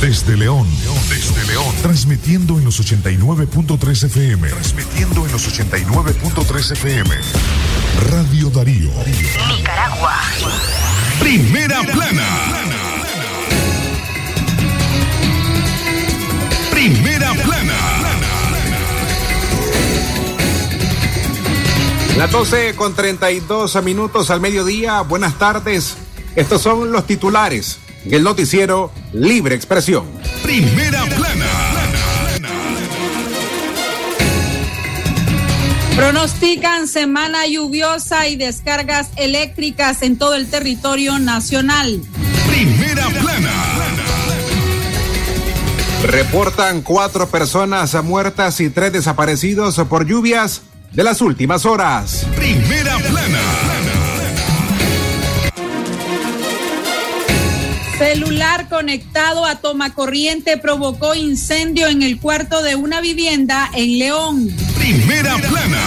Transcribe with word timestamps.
Desde 0.00 0.36
León. 0.36 0.68
Desde 1.08 1.46
León. 1.46 1.74
Transmitiendo 1.80 2.58
en 2.58 2.64
los 2.64 2.80
89.3 2.80 4.04
FM. 4.04 4.48
Transmitiendo 4.48 5.24
en 5.24 5.32
los 5.32 5.48
89.3 5.48 6.72
FM. 6.72 7.10
Radio 8.10 8.50
Darío. 8.50 8.90
Nicaragua. 9.56 10.14
Primera 11.18 11.82
plana. 11.82 12.62
Primera 16.70 17.32
plana. 17.32 17.74
Las 22.18 22.30
12 22.30 22.74
con 22.76 22.94
32 22.94 23.82
minutos 23.82 24.30
al 24.30 24.40
mediodía. 24.42 25.00
Buenas 25.00 25.38
tardes. 25.38 25.96
Estos 26.34 26.60
son 26.60 26.92
los 26.92 27.06
titulares 27.06 27.78
el 28.10 28.22
noticiero 28.22 28.92
Libre 29.12 29.54
Expresión. 29.54 30.06
Primera 30.42 31.04
plana. 31.06 31.46
Pronostican 35.96 36.88
semana 36.88 37.46
lluviosa 37.46 38.28
y 38.28 38.36
descargas 38.36 39.08
eléctricas 39.16 40.02
en 40.02 40.18
todo 40.18 40.34
el 40.34 40.46
territorio 40.46 41.18
nacional. 41.18 42.02
Primera 42.48 43.08
plana. 43.08 43.52
Reportan 46.02 46.82
cuatro 46.82 47.28
personas 47.28 47.94
muertas 48.04 48.60
y 48.60 48.68
tres 48.68 48.92
desaparecidos 48.92 49.76
por 49.88 50.06
lluvias 50.06 50.62
de 50.92 51.02
las 51.02 51.22
últimas 51.22 51.64
horas. 51.64 52.26
Primera 52.36 52.75
Celular 58.08 58.68
conectado 58.68 59.44
a 59.44 59.56
toma 59.56 59.92
corriente 59.92 60.58
provocó 60.58 61.16
incendio 61.16 61.88
en 61.88 62.02
el 62.02 62.20
cuarto 62.20 62.62
de 62.62 62.76
una 62.76 63.00
vivienda 63.00 63.68
en 63.74 63.98
León. 63.98 64.48
Primera 64.78 65.36
plana. 65.38 65.82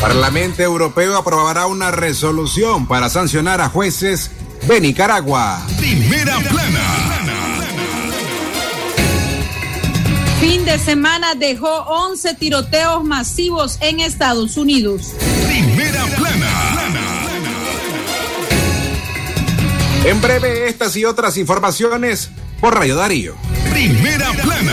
Parlamento 0.00 0.60
Europeo 0.60 1.16
aprobará 1.16 1.66
una 1.66 1.92
resolución 1.92 2.88
para 2.88 3.08
sancionar 3.08 3.60
a 3.60 3.68
jueces 3.68 4.32
de 4.66 4.80
Nicaragua. 4.80 5.64
Primera 5.78 6.36
plana. 6.40 7.08
Fin 10.40 10.64
de 10.64 10.78
semana 10.80 11.34
dejó 11.36 11.68
11 11.68 12.34
tiroteos 12.34 13.04
masivos 13.04 13.78
en 13.80 14.00
Estados 14.00 14.56
Unidos. 14.56 15.14
Primera 15.46 16.04
En 20.08 20.22
breve, 20.22 20.68
estas 20.68 20.96
y 20.96 21.04
otras 21.04 21.36
informaciones 21.36 22.30
por 22.62 22.74
Radio 22.74 22.96
Darío. 22.96 23.34
Primera 23.70 24.32
plana. 24.42 24.72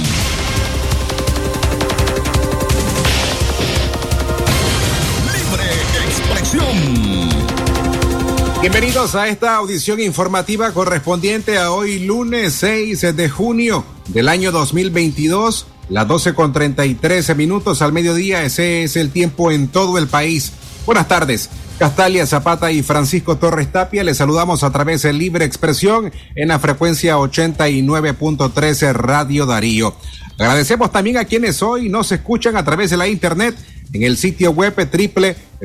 Bienvenidos 8.61 9.15
a 9.15 9.27
esta 9.27 9.55
audición 9.55 9.99
informativa 9.99 10.71
correspondiente 10.71 11.57
a 11.57 11.71
hoy 11.71 11.99
lunes 11.99 12.53
6 12.53 13.15
de 13.15 13.29
junio 13.29 13.85
del 14.07 14.27
año 14.27 14.51
2022, 14.51 15.65
las 15.89 16.07
12 16.07 16.33
con 16.33 16.53
33 16.53 17.35
minutos 17.35 17.81
al 17.81 17.93
mediodía. 17.93 18.43
Ese 18.43 18.83
es 18.83 18.97
el 18.97 19.11
tiempo 19.11 19.51
en 19.51 19.69
todo 19.69 19.97
el 19.97 20.07
país. 20.07 20.51
Buenas 20.85 21.07
tardes. 21.07 21.49
Castalia 21.79 22.27
Zapata 22.27 22.71
y 22.71 22.83
Francisco 22.83 23.37
Torres 23.37 23.71
Tapia. 23.71 24.03
Les 24.03 24.17
saludamos 24.17 24.63
a 24.63 24.71
través 24.71 25.01
de 25.01 25.13
Libre 25.13 25.45
Expresión 25.45 26.11
en 26.35 26.49
la 26.49 26.59
frecuencia 26.59 27.17
89.13 27.17 28.93
Radio 28.93 29.47
Darío. 29.47 29.95
Agradecemos 30.37 30.91
también 30.91 31.17
a 31.17 31.25
quienes 31.25 31.63
hoy 31.63 31.89
nos 31.89 32.11
escuchan 32.11 32.57
a 32.57 32.63
través 32.63 32.91
de 32.91 32.97
la 32.97 33.07
internet 33.07 33.55
en 33.93 34.03
el 34.03 34.17
sitio 34.17 34.51
web 34.51 34.75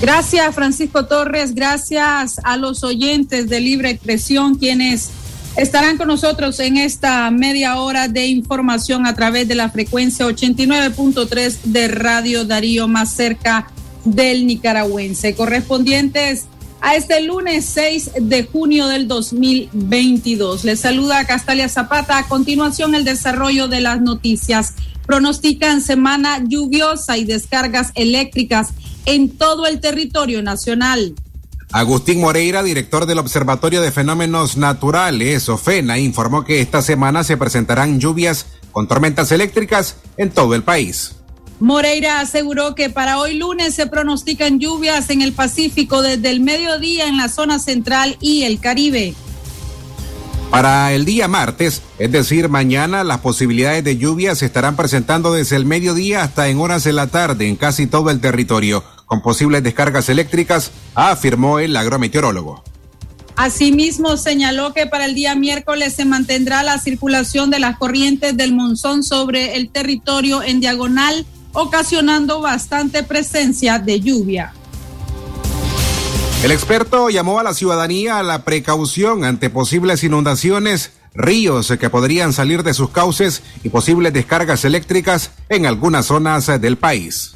Gracias, 0.01 0.55
Francisco 0.55 1.05
Torres. 1.07 1.53
Gracias 1.53 2.39
a 2.43 2.55
los 2.55 2.85
oyentes 2.85 3.49
de 3.49 3.59
Libre 3.59 3.89
Expresión, 3.89 4.55
quienes 4.55 5.09
estarán 5.57 5.97
con 5.97 6.07
nosotros 6.07 6.57
en 6.61 6.77
esta 6.77 7.29
media 7.31 7.75
hora 7.81 8.07
de 8.07 8.27
información 8.27 9.05
a 9.05 9.13
través 9.13 9.49
de 9.49 9.55
la 9.55 9.69
frecuencia 9.69 10.25
89.3 10.25 11.63
de 11.63 11.89
Radio 11.89 12.45
Darío, 12.45 12.87
más 12.87 13.13
cerca 13.13 13.67
del 14.05 14.47
nicaragüense, 14.47 15.35
correspondientes 15.35 16.45
a 16.79 16.95
este 16.95 17.21
lunes 17.21 17.65
6 17.65 18.11
de 18.21 18.45
junio 18.45 18.87
del 18.87 19.05
2022. 19.09 20.63
Les 20.63 20.79
saluda 20.79 21.25
Castalia 21.25 21.67
Zapata. 21.67 22.17
A 22.17 22.27
continuación, 22.29 22.95
el 22.95 23.03
desarrollo 23.03 23.67
de 23.67 23.81
las 23.81 23.99
noticias. 23.99 24.75
Pronostican 25.05 25.81
semana 25.81 26.41
lluviosa 26.47 27.17
y 27.17 27.25
descargas 27.25 27.91
eléctricas 27.95 28.69
en 29.05 29.29
todo 29.29 29.65
el 29.65 29.79
territorio 29.79 30.41
nacional. 30.41 31.15
Agustín 31.71 32.19
Moreira, 32.19 32.63
director 32.63 33.05
del 33.05 33.19
Observatorio 33.19 33.81
de 33.81 33.91
Fenómenos 33.91 34.57
Naturales, 34.57 35.49
OFENA, 35.49 35.99
informó 35.99 36.43
que 36.43 36.61
esta 36.61 36.81
semana 36.81 37.23
se 37.23 37.37
presentarán 37.37 37.99
lluvias 37.99 38.47
con 38.71 38.87
tormentas 38.87 39.31
eléctricas 39.31 39.97
en 40.17 40.31
todo 40.31 40.55
el 40.55 40.63
país. 40.63 41.15
Moreira 41.59 42.21
aseguró 42.21 42.73
que 42.73 42.89
para 42.89 43.19
hoy 43.19 43.35
lunes 43.35 43.75
se 43.75 43.85
pronostican 43.85 44.59
lluvias 44.59 45.09
en 45.09 45.21
el 45.21 45.33
Pacífico 45.33 46.01
desde 46.01 46.29
el 46.29 46.39
mediodía 46.39 47.07
en 47.07 47.17
la 47.17 47.27
zona 47.27 47.59
central 47.59 48.17
y 48.21 48.43
el 48.43 48.59
Caribe. 48.59 49.13
Para 50.51 50.93
el 50.93 51.05
día 51.05 51.27
martes, 51.27 51.83
es 51.99 52.11
decir, 52.11 52.49
mañana, 52.49 53.03
las 53.03 53.19
posibilidades 53.19 53.83
de 53.83 53.97
lluvias 53.97 54.39
se 54.39 54.47
estarán 54.47 54.75
presentando 54.75 55.31
desde 55.31 55.55
el 55.55 55.65
mediodía 55.65 56.23
hasta 56.23 56.47
en 56.47 56.59
horas 56.59 56.83
de 56.83 56.91
la 56.91 57.05
tarde 57.05 57.47
en 57.47 57.55
casi 57.55 57.85
todo 57.85 58.09
el 58.09 58.19
territorio, 58.19 58.83
con 59.05 59.21
posibles 59.21 59.61
descargas 59.61 60.09
eléctricas, 60.09 60.71
afirmó 60.95 61.59
el 61.59 61.77
agrometeorólogo. 61.77 62.63
Asimismo, 63.35 64.17
señaló 64.17 64.73
que 64.73 64.87
para 64.87 65.05
el 65.05 65.13
día 65.13 65.35
miércoles 65.35 65.93
se 65.93 66.03
mantendrá 66.03 66.63
la 66.63 66.79
circulación 66.79 67.51
de 67.51 67.59
las 67.59 67.77
corrientes 67.77 68.35
del 68.35 68.51
monzón 68.51 69.03
sobre 69.03 69.55
el 69.55 69.69
territorio 69.69 70.41
en 70.41 70.59
diagonal, 70.59 71.27
ocasionando 71.53 72.41
bastante 72.41 73.03
presencia 73.03 73.77
de 73.77 73.99
lluvia. 74.01 74.53
El 76.41 76.51
experto 76.51 77.09
llamó 77.09 77.39
a 77.39 77.43
la 77.43 77.53
ciudadanía 77.53 78.17
a 78.17 78.23
la 78.23 78.45
precaución 78.45 79.25
ante 79.25 79.49
posibles 79.49 80.05
inundaciones, 80.05 80.93
ríos 81.13 81.73
que 81.77 81.89
podrían 81.89 82.31
salir 82.31 82.63
de 82.63 82.73
sus 82.73 82.91
cauces 82.91 83.43
y 83.61 83.67
posibles 83.67 84.13
descargas 84.13 84.63
eléctricas 84.63 85.31
en 85.49 85.65
algunas 85.65 86.05
zonas 86.05 86.47
del 86.61 86.77
país. 86.77 87.33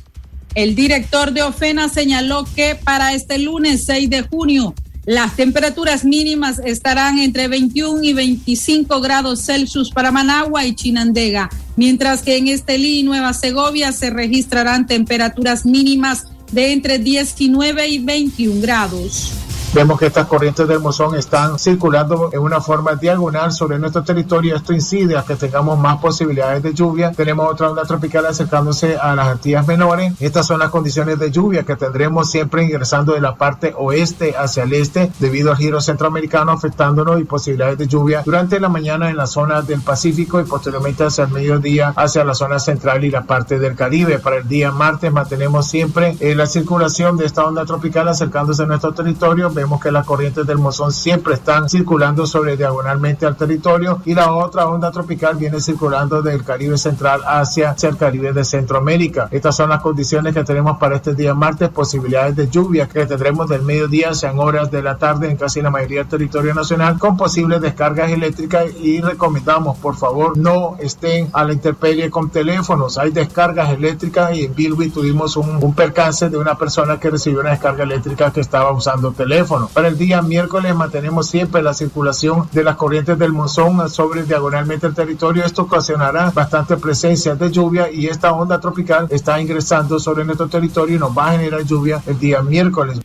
El 0.55 0.73
director 0.73 1.33
de 1.33 1.43
OFENA 1.43 1.89
señaló 1.89 2.45
que 2.55 2.75
para 2.75 3.13
este 3.13 3.39
lunes 3.39 3.83
6 3.85 4.09
de 4.09 4.21
junio 4.21 4.73
las 5.05 5.35
temperaturas 5.35 6.05
mínimas 6.05 6.59
estarán 6.63 7.19
entre 7.19 7.49
21 7.49 8.03
y 8.03 8.13
25 8.13 9.01
grados 9.01 9.41
Celsius 9.41 9.91
para 9.91 10.11
Managua 10.11 10.65
y 10.65 10.75
Chinandega, 10.75 11.49
mientras 11.75 12.21
que 12.21 12.37
en 12.37 12.47
Estelí 12.47 12.99
y 12.99 13.03
Nueva 13.03 13.33
Segovia 13.33 13.91
se 13.91 14.11
registrarán 14.11 14.87
temperaturas 14.87 15.65
mínimas 15.65 16.27
de 16.53 16.71
entre 16.71 16.99
19 16.99 17.87
y 17.87 17.99
21 17.99 18.61
grados. 18.61 19.33
Vemos 19.73 19.97
que 19.97 20.05
estas 20.05 20.27
corrientes 20.27 20.67
del 20.67 20.79
monzón 20.79 21.15
están 21.15 21.57
circulando 21.57 22.29
en 22.31 22.39
una 22.41 22.61
forma 22.61 22.93
diagonal 22.93 23.51
sobre 23.51 23.79
nuestro 23.79 24.03
territorio. 24.03 24.55
Esto 24.55 24.71
incide 24.71 25.17
a 25.17 25.23
que 25.23 25.35
tengamos 25.35 25.79
más 25.79 25.97
posibilidades 25.97 26.61
de 26.61 26.75
lluvia. 26.75 27.11
Tenemos 27.11 27.51
otra 27.51 27.71
onda 27.71 27.81
tropical 27.81 28.23
acercándose 28.27 28.97
a 28.97 29.15
las 29.15 29.29
Antillas 29.29 29.65
menores. 29.65 30.13
Estas 30.19 30.45
son 30.45 30.59
las 30.59 30.69
condiciones 30.69 31.17
de 31.17 31.31
lluvia 31.31 31.63
que 31.63 31.75
tendremos 31.75 32.29
siempre 32.29 32.63
ingresando 32.63 33.13
de 33.13 33.21
la 33.21 33.33
parte 33.35 33.73
oeste 33.75 34.35
hacia 34.37 34.61
el 34.61 34.73
este 34.73 35.11
debido 35.17 35.49
al 35.49 35.57
giro 35.57 35.81
centroamericano 35.81 36.51
afectándonos 36.51 37.19
y 37.19 37.23
posibilidades 37.23 37.79
de 37.79 37.87
lluvia 37.87 38.21
durante 38.23 38.59
la 38.59 38.69
mañana 38.69 39.09
en 39.09 39.17
la 39.17 39.25
zona 39.25 39.63
del 39.63 39.81
Pacífico 39.81 40.39
y 40.39 40.43
posteriormente 40.43 41.03
hacia 41.03 41.23
el 41.23 41.31
mediodía 41.31 41.93
hacia 41.95 42.23
la 42.23 42.35
zona 42.35 42.59
central 42.59 43.03
y 43.05 43.09
la 43.09 43.23
parte 43.23 43.57
del 43.57 43.75
Caribe. 43.75 44.19
Para 44.19 44.37
el 44.37 44.47
día 44.47 44.71
martes 44.71 45.11
mantenemos 45.11 45.67
siempre 45.67 46.15
eh, 46.19 46.35
la 46.35 46.45
circulación 46.45 47.17
de 47.17 47.25
esta 47.25 47.43
onda 47.43 47.65
tropical 47.65 48.07
acercándose 48.07 48.61
a 48.61 48.67
nuestro 48.67 48.93
territorio. 48.93 49.51
Vemos 49.63 49.79
que 49.79 49.93
las 49.93 50.05
corrientes 50.05 50.45
del 50.45 50.57
monzón 50.57 50.91
siempre 50.91 51.35
están 51.35 51.69
circulando 51.69 52.27
sobre 52.27 52.57
diagonalmente 52.57 53.25
al 53.25 53.37
territorio 53.37 54.01
y 54.03 54.13
la 54.13 54.33
otra 54.35 54.67
onda 54.67 54.91
tropical 54.91 55.37
viene 55.37 55.61
circulando 55.61 56.21
del 56.21 56.43
Caribe 56.43 56.77
central 56.77 57.21
hacia, 57.25 57.73
el 57.81 57.95
Caribe 57.95 58.33
de 58.33 58.43
Centroamérica. 58.43 59.29
Estas 59.31 59.55
son 59.55 59.69
las 59.69 59.81
condiciones 59.81 60.33
que 60.33 60.43
tenemos 60.43 60.77
para 60.79 60.97
este 60.97 61.15
día 61.15 61.33
martes, 61.33 61.69
posibilidades 61.69 62.35
de 62.35 62.49
lluvia 62.49 62.89
que 62.89 63.05
tendremos 63.05 63.47
del 63.47 63.61
mediodía 63.61 64.09
hacia 64.09 64.33
horas 64.33 64.69
de 64.69 64.83
la 64.83 64.97
tarde 64.97 65.29
en 65.29 65.37
casi 65.37 65.61
la 65.61 65.69
mayoría 65.69 65.99
del 65.99 66.09
territorio 66.09 66.53
nacional 66.53 66.99
con 66.99 67.15
posibles 67.15 67.61
descargas 67.61 68.11
eléctricas 68.11 68.65
y 68.81 68.99
recomendamos 68.99 69.77
por 69.77 69.95
favor 69.95 70.37
no 70.37 70.75
estén 70.79 71.29
a 71.31 71.45
la 71.45 71.53
intemperie 71.53 72.09
con 72.09 72.29
teléfonos. 72.31 72.97
Hay 72.97 73.11
descargas 73.11 73.71
eléctricas 73.71 74.35
y 74.35 74.43
en 74.43 74.55
Bilby 74.55 74.89
tuvimos 74.89 75.37
un, 75.37 75.63
un 75.63 75.73
percance 75.73 76.27
de 76.27 76.37
una 76.37 76.55
persona 76.55 76.99
que 76.99 77.09
recibió 77.09 77.39
una 77.39 77.51
descarga 77.51 77.85
eléctrica 77.85 78.29
que 78.31 78.41
estaba 78.41 78.73
usando 78.73 79.13
teléfono. 79.13 79.52
Para 79.73 79.87
el 79.87 79.97
día 79.97 80.21
miércoles 80.21 80.73
mantenemos 80.73 81.27
siempre 81.27 81.61
la 81.61 81.75
circulación 81.75 82.49
de 82.51 82.63
las 82.63 82.75
corrientes 82.75 83.19
del 83.19 83.33
monzón 83.33 83.87
sobre 83.89 84.23
diagonalmente 84.23 84.87
el 84.87 84.95
territorio. 84.95 85.45
Esto 85.45 85.63
ocasionará 85.63 86.31
bastante 86.31 86.75
presencia 86.77 87.35
de 87.35 87.51
lluvia 87.51 87.91
y 87.91 88.07
esta 88.07 88.31
onda 88.31 88.59
tropical 88.59 89.07
está 89.11 89.39
ingresando 89.39 89.99
sobre 89.99 90.25
nuestro 90.25 90.47
territorio 90.47 90.95
y 90.95 90.99
nos 90.99 91.15
va 91.15 91.29
a 91.29 91.31
generar 91.33 91.63
lluvia 91.63 92.01
el 92.07 92.17
día 92.19 92.41
miércoles. 92.41 92.99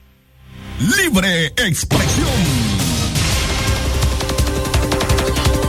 Libre 0.81 1.49
expresión. 1.49 2.29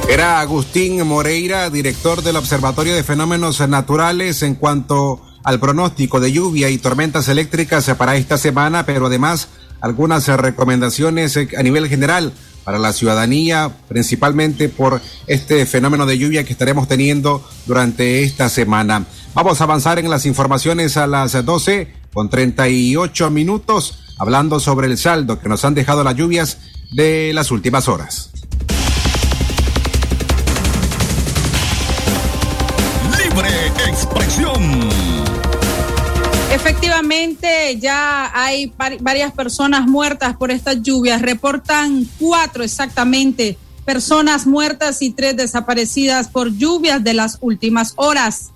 Era 0.07 0.39
Agustín 0.39 1.05
Moreira, 1.05 1.69
director 1.69 2.23
del 2.23 2.37
Observatorio 2.37 2.95
de 2.95 3.03
Fenómenos 3.03 3.59
Naturales 3.67 4.43
en 4.43 4.55
cuanto 4.55 5.21
al 5.43 5.59
pronóstico 5.59 6.19
de 6.19 6.31
lluvia 6.31 6.69
y 6.69 6.77
tormentas 6.77 7.27
eléctricas 7.27 7.89
para 7.97 8.15
esta 8.15 8.37
semana, 8.37 8.85
pero 8.85 9.07
además 9.07 9.49
algunas 9.81 10.27
recomendaciones 10.27 11.37
a 11.37 11.63
nivel 11.63 11.87
general 11.87 12.33
para 12.63 12.77
la 12.77 12.93
ciudadanía, 12.93 13.71
principalmente 13.87 14.69
por 14.69 15.01
este 15.27 15.65
fenómeno 15.65 16.05
de 16.05 16.17
lluvia 16.17 16.43
que 16.43 16.53
estaremos 16.53 16.87
teniendo 16.87 17.43
durante 17.65 18.23
esta 18.23 18.49
semana. 18.49 19.05
Vamos 19.33 19.61
a 19.61 19.63
avanzar 19.63 19.99
en 19.99 20.09
las 20.09 20.25
informaciones 20.25 20.97
a 20.97 21.07
las 21.07 21.33
12 21.43 21.91
con 22.13 22.29
38 22.29 23.29
minutos, 23.29 23.99
hablando 24.17 24.59
sobre 24.59 24.87
el 24.87 24.97
saldo 24.97 25.39
que 25.39 25.49
nos 25.49 25.65
han 25.65 25.75
dejado 25.75 26.03
las 26.03 26.15
lluvias 26.15 26.57
de 26.91 27.31
las 27.33 27.51
últimas 27.51 27.87
horas. 27.87 28.31
Libre 33.17 33.49
expresión. 33.87 34.88
Ya 37.79 38.31
hay 38.33 38.71
varias 39.01 39.31
personas 39.31 39.87
muertas 39.87 40.35
por 40.37 40.51
estas 40.51 40.81
lluvias. 40.81 41.21
Reportan 41.21 42.07
cuatro 42.19 42.63
exactamente 42.63 43.57
personas 43.85 44.45
muertas 44.45 45.01
y 45.01 45.11
tres 45.11 45.35
desaparecidas 45.35 46.27
por 46.27 46.55
lluvias 46.55 47.03
de 47.03 47.15
las 47.15 47.39
últimas 47.41 47.93
horas. 47.95 48.51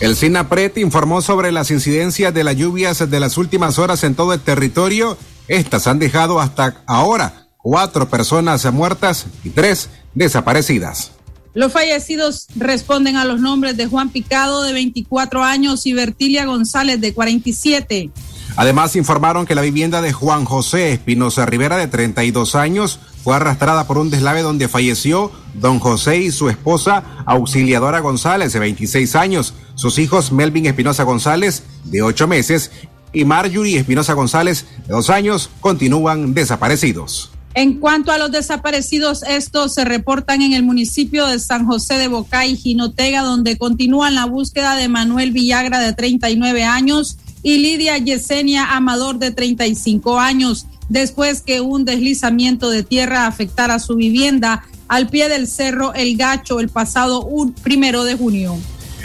El 0.00 0.16
SINAPRET 0.16 0.78
informó 0.78 1.22
sobre 1.22 1.52
las 1.52 1.70
incidencias 1.70 2.34
de 2.34 2.42
las 2.42 2.56
lluvias 2.56 3.08
de 3.08 3.20
las 3.20 3.38
últimas 3.38 3.78
horas 3.78 4.02
en 4.02 4.16
todo 4.16 4.32
el 4.32 4.40
territorio. 4.40 5.16
Estas 5.46 5.86
han 5.86 6.00
dejado 6.00 6.40
hasta 6.40 6.82
ahora 6.86 7.46
cuatro 7.58 8.08
personas 8.08 8.64
muertas 8.72 9.26
y 9.44 9.50
tres 9.50 9.88
desaparecidas. 10.14 11.12
Los 11.54 11.72
fallecidos 11.72 12.46
responden 12.56 13.16
a 13.16 13.24
los 13.26 13.40
nombres 13.40 13.76
de 13.76 13.86
Juan 13.86 14.08
Picado, 14.08 14.62
de 14.62 14.72
24 14.72 15.42
años, 15.42 15.86
y 15.86 15.92
Bertilia 15.92 16.46
González, 16.46 17.00
de 17.00 17.12
47. 17.12 18.10
Además, 18.56 18.96
informaron 18.96 19.46
que 19.46 19.54
la 19.54 19.62
vivienda 19.62 20.00
de 20.00 20.12
Juan 20.12 20.44
José 20.44 20.92
Espinosa 20.92 21.44
Rivera, 21.46 21.76
de 21.76 21.88
32 21.88 22.54
años, 22.54 23.00
fue 23.22 23.36
arrastrada 23.36 23.86
por 23.86 23.98
un 23.98 24.10
deslave 24.10 24.42
donde 24.42 24.68
falleció 24.68 25.30
don 25.54 25.78
José 25.78 26.18
y 26.18 26.30
su 26.30 26.48
esposa, 26.48 27.04
Auxiliadora 27.26 28.00
González, 28.00 28.52
de 28.52 28.58
26 28.58 29.14
años, 29.16 29.54
sus 29.74 29.98
hijos 29.98 30.32
Melvin 30.32 30.66
Espinosa 30.66 31.02
González, 31.02 31.64
de 31.84 32.02
8 32.02 32.28
meses, 32.28 32.70
y 33.12 33.26
Marjorie 33.26 33.78
Espinosa 33.78 34.14
González, 34.14 34.64
de 34.86 34.94
2 34.94 35.10
años, 35.10 35.50
continúan 35.60 36.32
desaparecidos. 36.32 37.31
En 37.54 37.74
cuanto 37.80 38.12
a 38.12 38.18
los 38.18 38.32
desaparecidos, 38.32 39.22
estos 39.24 39.74
se 39.74 39.84
reportan 39.84 40.40
en 40.40 40.54
el 40.54 40.62
municipio 40.62 41.26
de 41.26 41.38
San 41.38 41.66
José 41.66 41.94
de 41.94 42.08
Bocay, 42.08 42.56
Jinotega, 42.56 43.22
donde 43.22 43.58
continúan 43.58 44.14
la 44.14 44.24
búsqueda 44.24 44.74
de 44.74 44.88
Manuel 44.88 45.32
Villagra, 45.32 45.78
de 45.80 45.92
39 45.92 46.64
años, 46.64 47.18
y 47.42 47.58
Lidia 47.58 47.98
Yesenia 47.98 48.74
Amador, 48.74 49.18
de 49.18 49.32
35 49.32 50.18
años, 50.18 50.66
después 50.88 51.42
que 51.42 51.60
un 51.60 51.84
deslizamiento 51.84 52.70
de 52.70 52.84
tierra 52.84 53.26
afectara 53.26 53.78
su 53.78 53.96
vivienda 53.96 54.64
al 54.88 55.08
pie 55.08 55.28
del 55.28 55.46
cerro 55.46 55.92
El 55.94 56.16
Gacho 56.16 56.60
el 56.60 56.68
pasado 56.68 57.26
primero 57.62 58.04
de 58.04 58.14
junio. 58.14 58.56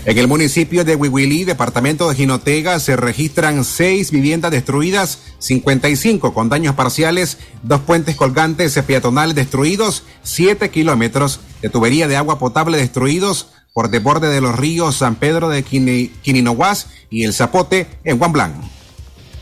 En 0.07 0.17
el 0.17 0.29
municipio 0.29 0.85
de 0.85 0.95
Huihuilí, 0.95 1.43
departamento 1.43 2.07
de 2.07 2.15
Jinotega, 2.15 2.79
se 2.79 2.95
registran 2.95 3.65
seis 3.65 4.09
viviendas 4.09 4.51
destruidas, 4.51 5.19
55 5.39 6.33
con 6.33 6.47
daños 6.47 6.75
parciales, 6.75 7.39
dos 7.61 7.81
puentes 7.81 8.15
colgantes 8.15 8.81
peatonales 8.87 9.35
destruidos, 9.35 10.03
siete 10.23 10.69
kilómetros 10.69 11.41
de 11.61 11.69
tubería 11.69 12.07
de 12.07 12.15
agua 12.15 12.39
potable 12.39 12.77
destruidos 12.77 13.49
por 13.73 13.89
desborde 13.89 14.29
de 14.29 14.39
los 14.39 14.55
ríos 14.55 14.95
San 14.95 15.15
Pedro 15.15 15.49
de 15.49 15.63
Quininohuas 15.63 16.87
y 17.09 17.25
El 17.25 17.33
Zapote 17.33 17.99
en 18.05 18.17
Guamblán. 18.17 18.61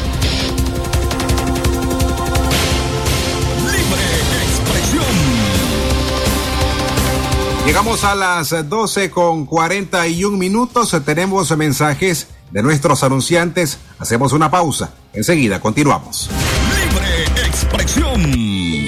Llegamos 7.68 8.02
a 8.02 8.14
las 8.14 8.66
12 8.66 9.10
con 9.10 9.44
41 9.44 10.38
minutos. 10.38 10.96
Tenemos 11.04 11.54
mensajes 11.54 12.28
de 12.50 12.62
nuestros 12.62 13.02
anunciantes. 13.04 13.78
Hacemos 13.98 14.32
una 14.32 14.50
pausa. 14.50 14.94
Enseguida 15.12 15.60
continuamos. 15.60 16.30
Libre 16.74 17.46
expresión. 17.46 18.87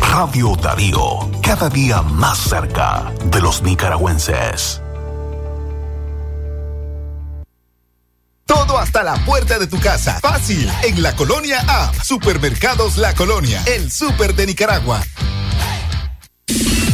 Radio 0.00 0.56
Darío, 0.56 1.30
cada 1.42 1.68
día 1.68 2.02
más 2.02 2.38
cerca 2.38 3.12
de 3.24 3.40
los 3.40 3.62
nicaragüenses. 3.62 4.80
Todo 8.46 8.78
hasta 8.78 9.02
la 9.02 9.14
puerta 9.24 9.58
de 9.58 9.66
tu 9.66 9.78
casa. 9.78 10.18
Fácil. 10.20 10.68
En 10.82 11.02
la 11.02 11.14
Colonia 11.14 11.64
App. 11.68 11.94
Supermercados 12.02 12.96
La 12.96 13.14
Colonia. 13.14 13.62
El 13.66 13.92
super 13.92 14.34
de 14.34 14.46
Nicaragua. 14.46 15.00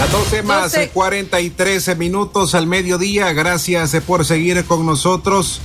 Las 0.00 0.12
12 0.12 0.42
más 0.44 0.74
43 0.94 1.98
minutos 1.98 2.54
al 2.54 2.66
mediodía. 2.66 3.34
Gracias 3.34 3.94
por 4.06 4.24
seguir 4.24 4.64
con 4.64 4.86
nosotros. 4.86 5.60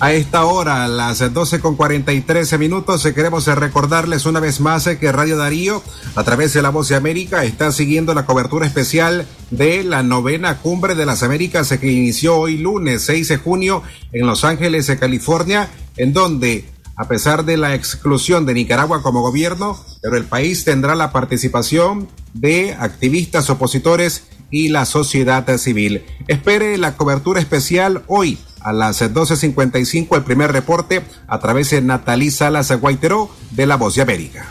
A 0.00 0.12
esta 0.12 0.44
hora, 0.44 0.84
a 0.84 0.88
las 0.88 1.32
12 1.32 1.60
con 1.60 1.76
43 1.76 2.58
minutos, 2.58 3.06
queremos 3.14 3.46
recordarles 3.46 4.26
una 4.26 4.40
vez 4.40 4.58
más 4.58 4.88
que 4.88 5.12
Radio 5.12 5.36
Darío, 5.36 5.84
a 6.16 6.24
través 6.24 6.52
de 6.52 6.62
La 6.62 6.70
Voz 6.70 6.88
de 6.88 6.96
América, 6.96 7.44
está 7.44 7.70
siguiendo 7.70 8.12
la 8.12 8.26
cobertura 8.26 8.66
especial 8.66 9.24
de 9.52 9.84
la 9.84 10.02
novena 10.02 10.58
Cumbre 10.58 10.96
de 10.96 11.06
las 11.06 11.22
Américas 11.22 11.72
que 11.80 11.86
inició 11.86 12.38
hoy 12.38 12.58
lunes 12.58 13.02
6 13.02 13.28
de 13.28 13.36
junio 13.36 13.84
en 14.10 14.26
Los 14.26 14.42
Ángeles, 14.42 14.90
California, 14.98 15.70
en 15.96 16.12
donde 16.12 16.64
a 16.96 17.08
pesar 17.08 17.44
de 17.44 17.56
la 17.56 17.74
exclusión 17.74 18.46
de 18.46 18.54
Nicaragua 18.54 19.02
como 19.02 19.20
gobierno, 19.20 19.78
pero 20.02 20.16
el 20.16 20.24
país 20.24 20.64
tendrá 20.64 20.94
la 20.94 21.12
participación 21.12 22.08
de 22.32 22.74
activistas 22.74 23.50
opositores 23.50 24.24
y 24.50 24.68
la 24.68 24.86
sociedad 24.86 25.46
civil. 25.58 26.04
Espere 26.26 26.78
la 26.78 26.96
cobertura 26.96 27.40
especial 27.40 28.02
hoy 28.06 28.38
a 28.60 28.72
las 28.72 29.02
12.55 29.02 30.16
el 30.16 30.24
primer 30.24 30.52
reporte 30.52 31.02
a 31.28 31.38
través 31.38 31.70
de 31.70 31.82
Natalí 31.82 32.30
Salas 32.30 32.72
Guaiteró 32.80 33.30
de 33.52 33.66
La 33.66 33.76
Voz 33.76 33.94
de 33.94 34.02
América. 34.02 34.48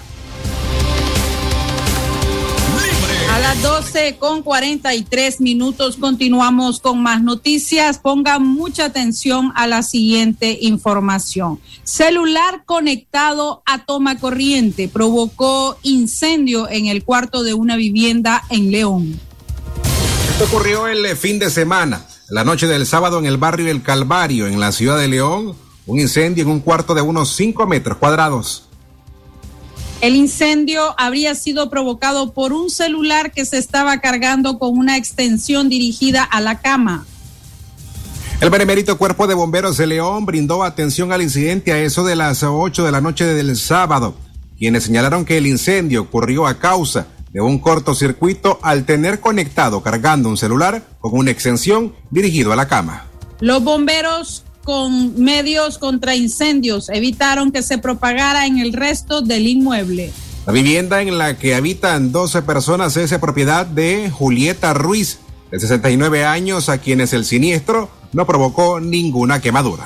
Las 3.55 3.85
12 3.85 4.17
con 4.17 4.41
43 4.41 5.41
minutos 5.41 5.97
continuamos 5.97 6.79
con 6.79 7.01
más 7.01 7.21
noticias. 7.21 7.99
Ponga 7.99 8.39
mucha 8.39 8.85
atención 8.85 9.51
a 9.55 9.67
la 9.67 9.83
siguiente 9.83 10.57
información. 10.61 11.59
Celular 11.83 12.63
conectado 12.65 13.61
a 13.65 13.85
toma 13.85 14.17
corriente 14.19 14.87
provocó 14.87 15.77
incendio 15.83 16.69
en 16.69 16.87
el 16.87 17.03
cuarto 17.03 17.43
de 17.43 17.53
una 17.53 17.75
vivienda 17.75 18.43
en 18.49 18.71
León. 18.71 19.19
Esto 20.31 20.45
ocurrió 20.45 20.87
el 20.87 21.15
fin 21.15 21.39
de 21.39 21.49
semana, 21.49 22.05
la 22.29 22.43
noche 22.43 22.67
del 22.67 22.85
sábado 22.85 23.19
en 23.19 23.25
el 23.25 23.37
barrio 23.37 23.69
El 23.69 23.83
Calvario, 23.83 24.47
en 24.47 24.59
la 24.59 24.71
ciudad 24.71 24.97
de 24.97 25.07
León. 25.07 25.55
Un 25.85 25.99
incendio 25.99 26.43
en 26.43 26.49
un 26.49 26.61
cuarto 26.61 26.95
de 26.95 27.01
unos 27.01 27.35
5 27.35 27.67
metros 27.67 27.97
cuadrados. 27.97 28.67
El 30.01 30.15
incendio 30.15 30.93
habría 30.97 31.35
sido 31.35 31.69
provocado 31.69 32.33
por 32.33 32.53
un 32.53 32.69
celular 32.69 33.31
que 33.31 33.45
se 33.45 33.57
estaba 33.57 33.99
cargando 34.01 34.59
con 34.59 34.77
una 34.77 34.97
extensión 34.97 35.69
dirigida 35.69 36.23
a 36.23 36.41
la 36.41 36.59
cama. 36.59 37.05
El 38.41 38.49
benemérito 38.49 38.97
Cuerpo 38.97 39.27
de 39.27 39.33
Bomberos 39.33 39.77
de 39.77 39.87
León 39.87 40.25
brindó 40.25 40.63
atención 40.63 41.13
al 41.13 41.21
incidente 41.21 41.71
a 41.71 41.79
eso 41.79 42.03
de 42.03 42.17
las 42.17 42.43
8 42.43 42.83
de 42.83 42.91
la 42.91 42.99
noche 42.99 43.25
del 43.25 43.55
sábado, 43.55 44.15
quienes 44.57 44.83
señalaron 44.83 45.23
que 45.23 45.37
el 45.37 45.47
incendio 45.47 46.01
ocurrió 46.01 46.45
a 46.45 46.59
causa 46.59 47.07
de 47.31 47.39
un 47.39 47.59
cortocircuito 47.59 48.59
al 48.61 48.85
tener 48.85 49.21
conectado 49.21 49.81
cargando 49.81 50.29
un 50.29 50.37
celular 50.37 50.83
con 50.99 51.17
una 51.17 51.31
extensión 51.31 51.95
dirigido 52.11 52.51
a 52.51 52.55
la 52.57 52.67
cama. 52.67 53.05
Los 53.39 53.63
bomberos 53.63 54.43
con 54.65 55.17
medios 55.23 55.77
contra 55.77 56.15
incendios 56.15 56.89
evitaron 56.89 57.51
que 57.51 57.61
se 57.61 57.77
propagara 57.77 58.47
en 58.47 58.57
el 58.57 58.73
resto 58.73 59.21
del 59.21 59.47
inmueble. 59.47 60.11
La 60.45 60.51
vivienda 60.51 61.01
en 61.01 61.17
la 61.17 61.37
que 61.37 61.55
habitan 61.55 62.11
12 62.11 62.41
personas 62.41 62.97
es 62.97 63.13
propiedad 63.19 63.65
de 63.65 64.09
Julieta 64.09 64.73
Ruiz, 64.73 65.19
de 65.51 65.59
69 65.59 66.25
años, 66.25 66.67
a 66.67 66.79
quienes 66.79 67.13
el 67.13 67.25
siniestro 67.25 67.89
no 68.11 68.25
provocó 68.25 68.79
ninguna 68.79 69.39
quemadura. 69.39 69.85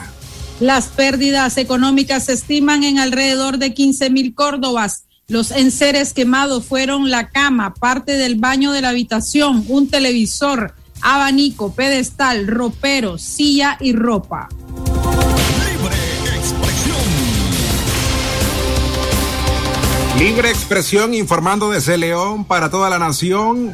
Las 0.59 0.87
pérdidas 0.87 1.57
económicas 1.57 2.25
se 2.25 2.33
estiman 2.33 2.83
en 2.83 2.99
alrededor 2.99 3.57
de 3.57 3.73
15 3.73 4.09
mil 4.09 4.33
córdobas. 4.33 5.03
Los 5.27 5.51
enseres 5.51 6.13
quemados 6.13 6.65
fueron 6.65 7.11
la 7.11 7.29
cama, 7.29 7.73
parte 7.73 8.13
del 8.13 8.35
baño 8.35 8.71
de 8.71 8.81
la 8.81 8.89
habitación, 8.89 9.63
un 9.67 9.89
televisor, 9.89 10.73
abanico, 11.01 11.73
pedestal, 11.73 12.47
ropero, 12.47 13.17
silla 13.17 13.77
y 13.79 13.93
ropa. 13.93 14.49
Libre 20.19 20.49
expresión 20.49 21.13
informando 21.13 21.71
desde 21.71 21.97
León 21.97 22.43
para 22.43 22.69
toda 22.69 22.89
la 22.89 22.99
nación. 22.99 23.73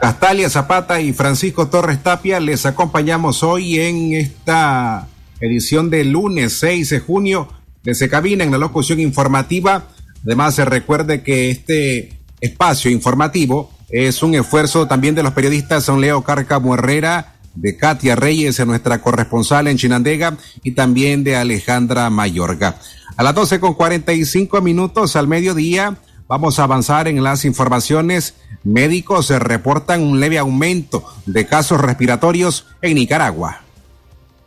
Castalia 0.00 0.50
Zapata 0.50 1.00
y 1.00 1.12
Francisco 1.12 1.68
Torres 1.68 2.02
Tapia 2.02 2.40
les 2.40 2.66
acompañamos 2.66 3.44
hoy 3.44 3.78
en 3.78 4.12
esta 4.12 5.06
edición 5.40 5.88
de 5.88 6.02
lunes 6.02 6.54
6 6.54 6.90
de 6.90 6.98
junio 6.98 7.48
desde 7.84 8.08
cabina 8.08 8.42
en 8.42 8.50
la 8.50 8.58
locución 8.58 8.98
informativa. 8.98 9.86
Además, 10.24 10.56
se 10.56 10.64
recuerde 10.64 11.22
que 11.22 11.52
este 11.52 12.12
espacio 12.40 12.90
informativo 12.90 13.70
es 13.88 14.20
un 14.24 14.34
esfuerzo 14.34 14.88
también 14.88 15.14
de 15.14 15.22
los 15.22 15.32
periodistas 15.32 15.84
Son 15.84 16.00
Leo 16.00 16.24
Cárcamo 16.24 16.74
Herrera, 16.74 17.37
de 17.60 17.76
Katia 17.76 18.14
Reyes, 18.14 18.64
nuestra 18.64 19.00
corresponsal 19.02 19.66
en 19.66 19.76
Chinandega, 19.76 20.36
y 20.62 20.72
también 20.72 21.24
de 21.24 21.36
Alejandra 21.36 22.08
Mayorga. 22.10 22.78
A 23.16 23.22
las 23.22 23.34
12 23.34 23.58
con 23.58 23.74
45 23.74 24.60
minutos 24.60 25.16
al 25.16 25.26
mediodía 25.26 25.98
vamos 26.28 26.58
a 26.58 26.64
avanzar 26.64 27.08
en 27.08 27.22
las 27.22 27.44
informaciones. 27.44 28.34
Médicos 28.62 29.30
reportan 29.30 30.02
un 30.02 30.20
leve 30.20 30.38
aumento 30.38 31.04
de 31.26 31.46
casos 31.46 31.80
respiratorios 31.80 32.66
en 32.80 32.94
Nicaragua. 32.94 33.62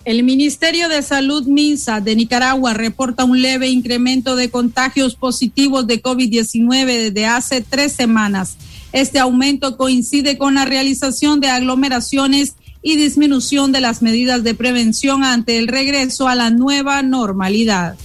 El 0.03 0.23
Ministerio 0.23 0.89
de 0.89 1.03
Salud 1.03 1.45
MINSA 1.45 2.01
de 2.01 2.15
Nicaragua 2.15 2.73
reporta 2.73 3.23
un 3.23 3.41
leve 3.41 3.67
incremento 3.67 4.35
de 4.35 4.49
contagios 4.49 5.15
positivos 5.15 5.85
de 5.85 6.01
COVID-19 6.01 6.85
desde 6.85 7.25
hace 7.27 7.61
tres 7.61 7.91
semanas. 7.91 8.57
Este 8.93 9.19
aumento 9.19 9.77
coincide 9.77 10.37
con 10.37 10.55
la 10.55 10.65
realización 10.65 11.39
de 11.39 11.49
aglomeraciones 11.49 12.55
y 12.81 12.95
disminución 12.95 13.71
de 13.71 13.81
las 13.81 14.01
medidas 14.01 14.43
de 14.43 14.53
prevención 14.53 15.23
ante 15.23 15.57
el 15.57 15.67
regreso 15.67 16.27
a 16.27 16.35
la 16.35 16.49
nueva 16.49 17.01
normalidad. 17.03 17.95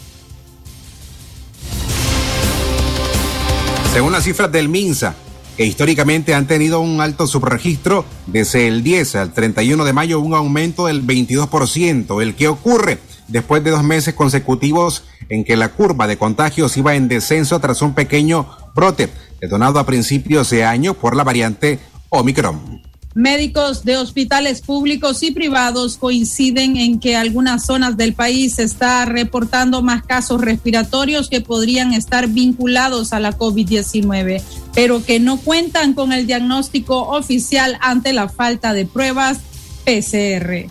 Según 3.92 4.12
las 4.12 4.24
cifras 4.24 4.52
del 4.52 4.68
MINSA, 4.68 5.14
que 5.56 5.64
históricamente 5.64 6.34
han 6.34 6.46
tenido 6.46 6.80
un 6.80 7.00
alto 7.00 7.26
subregistro 7.26 8.04
desde 8.26 8.68
el 8.68 8.82
10 8.82 9.16
al 9.16 9.32
31 9.32 9.84
de 9.84 9.92
mayo, 9.94 10.20
un 10.20 10.34
aumento 10.34 10.86
del 10.86 11.06
22%, 11.06 12.20
el 12.20 12.34
que 12.34 12.48
ocurre 12.48 12.98
después 13.28 13.64
de 13.64 13.70
dos 13.70 13.82
meses 13.82 14.14
consecutivos 14.14 15.04
en 15.30 15.44
que 15.44 15.56
la 15.56 15.70
curva 15.70 16.06
de 16.06 16.18
contagios 16.18 16.76
iba 16.76 16.94
en 16.94 17.08
descenso 17.08 17.58
tras 17.58 17.80
un 17.80 17.94
pequeño 17.94 18.46
brote 18.74 19.08
detonado 19.40 19.78
a 19.78 19.86
principios 19.86 20.50
de 20.50 20.64
año 20.64 20.92
por 20.94 21.16
la 21.16 21.24
variante 21.24 21.78
Omicron. 22.10 22.85
Médicos 23.16 23.82
de 23.82 23.96
hospitales 23.96 24.60
públicos 24.60 25.22
y 25.22 25.30
privados 25.30 25.96
coinciden 25.96 26.76
en 26.76 27.00
que 27.00 27.16
algunas 27.16 27.64
zonas 27.64 27.96
del 27.96 28.12
país 28.12 28.58
está 28.58 29.06
reportando 29.06 29.80
más 29.80 30.04
casos 30.04 30.42
respiratorios 30.42 31.30
que 31.30 31.40
podrían 31.40 31.94
estar 31.94 32.28
vinculados 32.28 33.14
a 33.14 33.20
la 33.20 33.32
COVID-19, 33.32 34.42
pero 34.74 35.02
que 35.02 35.18
no 35.18 35.38
cuentan 35.38 35.94
con 35.94 36.12
el 36.12 36.26
diagnóstico 36.26 37.08
oficial 37.08 37.78
ante 37.80 38.12
la 38.12 38.28
falta 38.28 38.74
de 38.74 38.84
pruebas 38.84 39.38
PCR. 39.86 40.70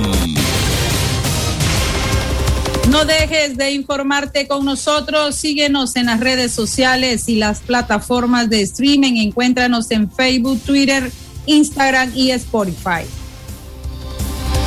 No 2.95 3.03
dejes 3.03 3.57
de 3.57 3.71
informarte 3.71 4.47
con 4.47 4.63
nosotros. 4.63 5.35
Síguenos 5.35 5.97
en 5.97 6.05
las 6.05 6.21
redes 6.21 6.53
sociales 6.53 7.27
y 7.27 7.35
las 7.35 7.59
plataformas 7.59 8.49
de 8.49 8.61
streaming. 8.61 9.17
Encuéntranos 9.17 9.91
en 9.91 10.09
Facebook, 10.09 10.61
Twitter, 10.61 11.11
Instagram 11.45 12.13
y 12.15 12.31
Spotify. 12.31 13.03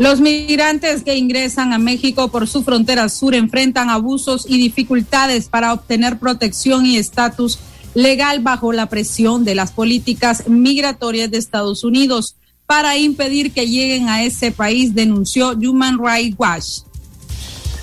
Los 0.00 0.20
migrantes 0.20 1.02
que 1.02 1.16
ingresan 1.16 1.72
a 1.74 1.78
México 1.78 2.30
por 2.30 2.48
su 2.48 2.64
frontera 2.64 3.08
sur 3.10 3.34
enfrentan 3.34 3.90
abusos 3.90 4.46
y 4.48 4.56
dificultades 4.56 5.48
para 5.48 5.74
obtener 5.74 6.18
protección 6.18 6.86
y 6.86 6.96
estatus 6.96 7.58
legal 7.94 8.40
bajo 8.40 8.72
la 8.72 8.86
presión 8.86 9.44
de 9.44 9.54
las 9.54 9.72
políticas 9.72 10.48
migratorias 10.48 11.30
de 11.30 11.38
Estados 11.38 11.84
Unidos 11.84 12.36
para 12.66 12.96
impedir 12.96 13.52
que 13.52 13.66
lleguen 13.66 14.08
a 14.08 14.22
ese 14.22 14.52
país, 14.52 14.94
denunció 14.94 15.50
Human 15.50 15.98
Rights 15.98 16.36
Watch. 16.38 16.66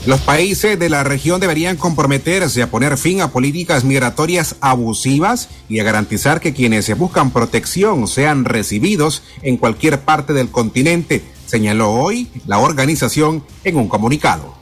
Los 0.05 0.21
países 0.21 0.79
de 0.79 0.89
la 0.89 1.03
región 1.03 1.41
deberían 1.41 1.75
comprometerse 1.75 2.61
a 2.61 2.71
poner 2.71 2.97
fin 2.97 3.19
a 3.19 3.31
políticas 3.31 3.83
migratorias 3.83 4.55
abusivas 4.61 5.49
y 5.67 5.79
a 5.79 5.83
garantizar 5.83 6.39
que 6.39 6.53
quienes 6.53 6.97
buscan 6.97 7.31
protección 7.31 8.07
sean 8.07 8.45
recibidos 8.45 9.23
en 9.41 9.57
cualquier 9.57 9.99
parte 9.99 10.31
del 10.31 10.49
continente, 10.49 11.21
señaló 11.45 11.91
hoy 11.91 12.29
la 12.45 12.59
organización 12.59 13.43
en 13.65 13.75
un 13.75 13.89
comunicado. 13.89 14.56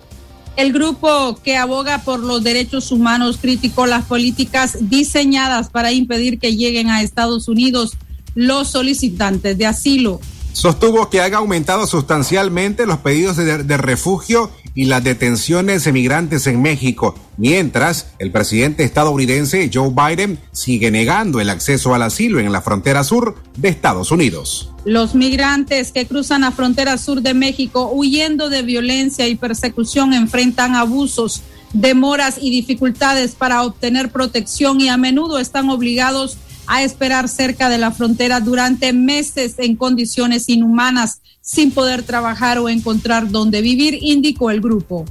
El 0.56 0.72
grupo 0.72 1.38
que 1.44 1.58
aboga 1.58 2.00
por 2.00 2.20
los 2.20 2.44
derechos 2.44 2.92
humanos 2.92 3.38
criticó 3.42 3.86
las 3.86 4.06
políticas 4.06 4.78
diseñadas 4.80 5.70
para 5.70 5.92
impedir 5.92 6.40
que 6.40 6.56
lleguen 6.56 6.90
a 6.90 7.02
Estados 7.02 7.48
Unidos 7.50 7.98
los 8.36 8.70
solicitantes 8.70 9.58
de 9.58 9.66
asilo. 9.66 10.22
Sostuvo 10.54 11.10
que 11.10 11.20
han 11.20 11.34
aumentado 11.34 11.86
sustancialmente 11.88 12.86
los 12.86 13.00
pedidos 13.00 13.36
de, 13.36 13.64
de 13.64 13.78
refugio 13.78 14.50
y 14.76 14.86
las 14.86 15.04
detenciones 15.04 15.86
de 15.86 15.94
migrantes 15.94 16.46
en 16.48 16.62
México, 16.62 17.16
mientras 17.38 18.08
el 18.20 18.32
presidente 18.32 18.84
estadounidense 18.84 19.72
Joe 19.74 19.90
Biden 19.90 20.38
sigue 20.52 20.92
negando 20.92 21.40
el 21.40 21.50
acceso 21.50 21.96
al 21.96 22.04
asilo 22.04 22.40
en 22.40 22.52
la 22.52 22.62
frontera 22.62 23.06
sur 23.06 23.36
de 23.56 23.70
Estados 23.70 24.12
Unidos. 24.12 24.70
Los 24.84 25.16
migrantes 25.16 25.94
que 25.94 26.06
cruzan 26.06 26.42
la 26.42 26.52
frontera 26.52 26.98
sur 26.98 27.22
de 27.22 27.34
México 27.34 27.90
huyendo 27.94 28.50
de 28.50 28.62
violencia 28.62 29.28
y 29.28 29.36
persecución 29.36 30.14
enfrentan 30.14 30.76
abusos, 30.76 31.42
demoras 31.72 32.38
y 32.42 32.52
dificultades 32.52 33.34
para 33.34 33.64
obtener 33.64 34.12
protección 34.12 34.82
y 34.82 34.90
a 34.90 34.98
menudo 34.98 35.40
están 35.40 35.70
obligados 35.70 36.38
esperar 36.84 37.30
cerca 37.30 37.70
de 37.70 37.78
la 37.78 37.92
frontera 37.92 38.40
durante 38.40 38.94
meses 38.94 39.56
en 39.58 39.76
condiciones 39.76 40.50
inhumanas 40.50 41.22
sin 41.42 41.72
poder 41.72 42.04
trabajar 42.04 42.58
o 42.58 42.70
encontrar 42.70 43.30
dónde 43.30 43.62
vivir, 43.62 44.00
indicó 44.02 44.50
el 44.50 44.62
grupo. 44.62 45.06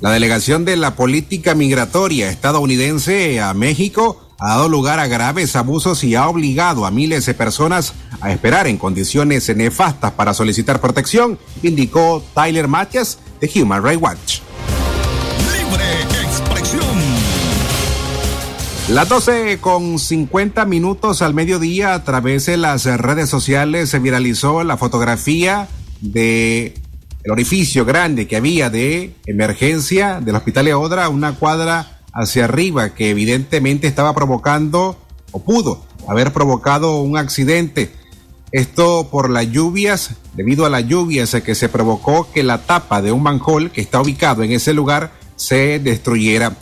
La 0.00 0.10
delegación 0.10 0.64
de 0.64 0.76
la 0.76 0.94
política 0.94 1.54
migratoria 1.54 2.30
estadounidense 2.30 3.40
a 3.40 3.52
México 3.54 4.20
ha 4.38 4.48
dado 4.48 4.68
lugar 4.68 4.98
a 4.98 5.06
graves 5.06 5.54
abusos 5.56 6.02
y 6.02 6.14
ha 6.14 6.26
obligado 6.28 6.86
a 6.86 6.90
miles 6.90 7.26
de 7.26 7.34
personas 7.34 7.92
a 8.20 8.32
esperar 8.32 8.66
en 8.66 8.78
condiciones 8.78 9.54
nefastas 9.54 10.12
para 10.12 10.32
solicitar 10.32 10.80
protección, 10.80 11.38
indicó 11.62 12.22
Tyler 12.34 12.66
Mathias 12.66 13.18
de 13.40 13.50
Human 13.54 13.84
Rights 13.84 14.02
Watch. 14.02 14.40
Las 18.90 19.08
12 19.08 19.58
con 19.60 20.00
50 20.00 20.64
minutos 20.64 21.22
al 21.22 21.32
mediodía 21.32 21.94
a 21.94 22.02
través 22.02 22.46
de 22.46 22.56
las 22.56 22.86
redes 22.86 23.28
sociales 23.28 23.88
se 23.88 24.00
viralizó 24.00 24.64
la 24.64 24.76
fotografía 24.76 25.68
de 26.00 26.74
el 27.22 27.30
orificio 27.30 27.84
grande 27.84 28.26
que 28.26 28.34
había 28.34 28.68
de 28.68 29.14
emergencia 29.26 30.20
del 30.20 30.34
Hospital 30.34 30.66
Eodra, 30.66 31.08
una 31.08 31.36
cuadra 31.36 32.00
hacia 32.12 32.46
arriba 32.46 32.92
que 32.92 33.10
evidentemente 33.10 33.86
estaba 33.86 34.12
provocando 34.12 34.98
o 35.30 35.44
pudo 35.44 35.84
haber 36.08 36.32
provocado 36.32 37.00
un 37.00 37.16
accidente. 37.16 37.92
Esto 38.50 39.08
por 39.08 39.30
las 39.30 39.52
lluvias, 39.52 40.16
debido 40.34 40.66
a 40.66 40.68
las 40.68 40.84
lluvias 40.88 41.36
que 41.44 41.54
se 41.54 41.68
provocó 41.68 42.28
que 42.32 42.42
la 42.42 42.58
tapa 42.58 43.00
de 43.00 43.12
un 43.12 43.22
manjol 43.22 43.70
que 43.70 43.82
está 43.82 44.00
ubicado 44.00 44.42
en 44.42 44.50
ese 44.50 44.74
lugar 44.74 45.12
se 45.36 45.78
destruyera. 45.78 46.56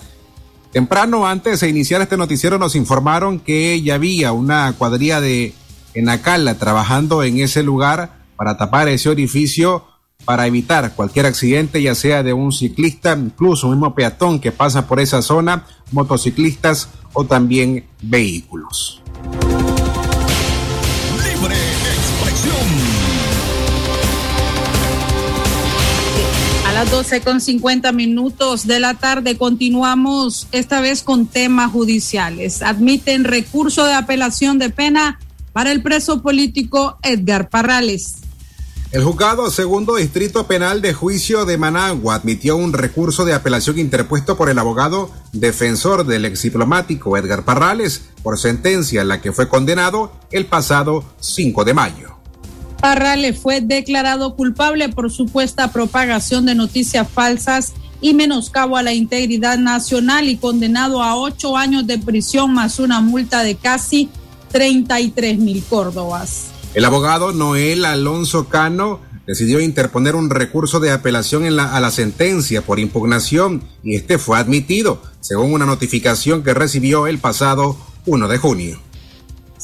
Temprano 0.72 1.26
antes 1.26 1.60
de 1.60 1.68
iniciar 1.68 2.02
este 2.02 2.16
noticiero 2.16 2.58
nos 2.58 2.76
informaron 2.76 3.40
que 3.40 3.80
ya 3.82 3.94
había 3.94 4.32
una 4.32 4.72
cuadrilla 4.76 5.20
de 5.20 5.54
Enacala 5.94 6.58
trabajando 6.58 7.22
en 7.22 7.38
ese 7.38 7.62
lugar 7.62 8.18
para 8.36 8.56
tapar 8.56 8.88
ese 8.88 9.08
orificio 9.08 9.84
para 10.24 10.46
evitar 10.46 10.94
cualquier 10.94 11.26
accidente, 11.26 11.80
ya 11.80 11.94
sea 11.94 12.22
de 12.22 12.34
un 12.34 12.52
ciclista, 12.52 13.16
incluso 13.18 13.66
un 13.66 13.74
mismo 13.74 13.94
peatón 13.94 14.40
que 14.40 14.52
pasa 14.52 14.86
por 14.86 15.00
esa 15.00 15.22
zona, 15.22 15.64
motociclistas 15.90 16.90
o 17.14 17.24
también 17.24 17.86
vehículos. 18.02 19.00
Las 26.78 26.92
12 26.92 27.22
con 27.22 27.40
50 27.40 27.90
minutos 27.90 28.64
de 28.64 28.78
la 28.78 28.94
tarde 28.94 29.36
continuamos 29.36 30.46
esta 30.52 30.80
vez 30.80 31.02
con 31.02 31.26
temas 31.26 31.72
judiciales. 31.72 32.62
Admiten 32.62 33.24
recurso 33.24 33.84
de 33.84 33.94
apelación 33.94 34.60
de 34.60 34.70
pena 34.70 35.18
para 35.52 35.72
el 35.72 35.82
preso 35.82 36.22
político 36.22 36.96
Edgar 37.02 37.48
Parrales. 37.48 38.18
El 38.92 39.02
juzgado 39.02 39.50
segundo 39.50 39.96
distrito 39.96 40.46
penal 40.46 40.80
de 40.80 40.94
juicio 40.94 41.46
de 41.46 41.58
Managua 41.58 42.14
admitió 42.14 42.56
un 42.56 42.72
recurso 42.72 43.24
de 43.24 43.34
apelación 43.34 43.76
interpuesto 43.80 44.36
por 44.36 44.48
el 44.48 44.60
abogado 44.60 45.10
defensor 45.32 46.06
del 46.06 46.26
ex 46.26 46.42
diplomático 46.42 47.16
Edgar 47.16 47.44
Parrales 47.44 48.02
por 48.22 48.38
sentencia 48.38 49.02
en 49.02 49.08
la 49.08 49.20
que 49.20 49.32
fue 49.32 49.48
condenado 49.48 50.12
el 50.30 50.46
pasado 50.46 51.02
5 51.18 51.64
de 51.64 51.74
mayo. 51.74 52.17
Parrales 52.80 53.38
fue 53.38 53.60
declarado 53.60 54.36
culpable 54.36 54.88
por 54.88 55.10
supuesta 55.10 55.72
propagación 55.72 56.46
de 56.46 56.54
noticias 56.54 57.08
falsas 57.08 57.72
y 58.00 58.14
menoscabo 58.14 58.76
a 58.76 58.82
la 58.82 58.92
integridad 58.92 59.58
nacional 59.58 60.28
y 60.28 60.36
condenado 60.36 61.02
a 61.02 61.16
ocho 61.16 61.56
años 61.56 61.86
de 61.86 61.98
prisión 61.98 62.54
más 62.54 62.78
una 62.78 63.00
multa 63.00 63.42
de 63.42 63.56
casi 63.56 64.08
33 64.52 65.38
mil 65.38 65.62
córdobas. 65.64 66.46
El 66.74 66.84
abogado 66.84 67.32
Noel 67.32 67.84
Alonso 67.84 68.48
Cano 68.48 69.00
decidió 69.26 69.60
interponer 69.60 70.14
un 70.14 70.30
recurso 70.30 70.80
de 70.80 70.92
apelación 70.92 71.44
a 71.58 71.80
la 71.80 71.90
sentencia 71.90 72.62
por 72.62 72.78
impugnación 72.78 73.62
y 73.82 73.96
este 73.96 74.18
fue 74.18 74.38
admitido, 74.38 75.02
según 75.20 75.52
una 75.52 75.66
notificación 75.66 76.42
que 76.42 76.54
recibió 76.54 77.06
el 77.06 77.18
pasado 77.18 77.76
1 78.06 78.28
de 78.28 78.38
junio. 78.38 78.87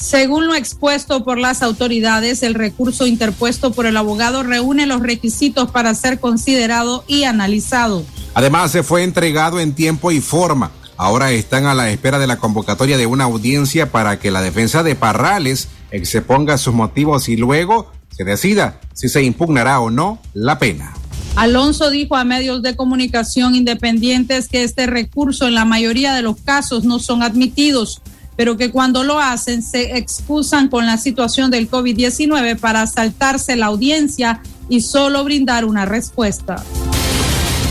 Según 0.05 0.47
lo 0.47 0.55
expuesto 0.55 1.25
por 1.25 1.39
las 1.39 1.63
autoridades, 1.63 2.43
el 2.43 2.53
recurso 2.53 3.07
interpuesto 3.07 3.73
por 3.73 3.87
el 3.87 3.97
abogado 3.97 4.43
reúne 4.43 4.85
los 4.85 5.01
requisitos 5.01 5.71
para 5.71 5.95
ser 5.95 6.21
considerado 6.21 7.05
y 7.09 7.25
analizado. 7.25 8.05
Además, 8.35 8.71
se 8.71 8.83
fue 8.83 9.03
entregado 9.03 9.61
en 9.61 9.73
tiempo 9.73 10.13
y 10.13 10.21
forma. 10.21 10.73
Ahora 10.99 11.33
están 11.33 11.65
a 11.65 11.73
la 11.73 11.89
espera 11.89 12.19
de 12.19 12.27
la 12.27 12.37
convocatoria 12.37 12.99
de 12.99 13.07
una 13.07 13.25
audiencia 13.25 13.91
para 13.91 14.19
que 14.19 14.31
la 14.31 14.43
defensa 14.43 14.83
de 14.83 14.95
Parrales 14.95 15.69
exponga 15.91 16.59
sus 16.59 16.75
motivos 16.75 17.31
y 17.31 17.39
luego 17.39 17.91
se 18.15 18.25
decida 18.25 18.81
si 18.93 19.09
se 19.09 19.23
impugnará 19.23 19.81
o 19.81 19.89
no 19.89 20.19
la 20.35 20.59
pena. 20.59 20.93
Alonso 21.35 21.89
dijo 21.89 22.15
a 22.15 22.25
medios 22.25 22.61
de 22.61 22.77
comunicación 22.77 23.55
independientes 23.55 24.49
que 24.49 24.65
este 24.65 24.87
recurso 24.87 25.49
en 25.49 25.55
la 25.55 25.65
mayoría 25.65 26.15
de 26.15 26.21
los 26.21 26.37
casos 26.43 26.85
no 26.85 26.99
son 26.99 27.23
admitidos, 27.23 28.03
pero 28.37 28.57
que 28.57 28.71
cuando 28.71 29.05
lo 29.05 29.19
hacen 29.19 29.63
se 29.63 29.97
excusan 29.97 30.69
con 30.69 30.87
la 30.87 30.97
situación 30.97 31.51
del 31.51 31.71
COVID-19 31.71 32.59
para 32.59 32.87
saltarse 32.87 33.57
la 33.57 33.67
audiencia 33.67 34.41
y 34.69 34.81
solo 34.81 35.25
brindar 35.25 35.65
una 35.65 35.85
respuesta. 35.85 36.63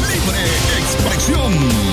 Libre 0.10 0.40
expresión. 0.80 1.93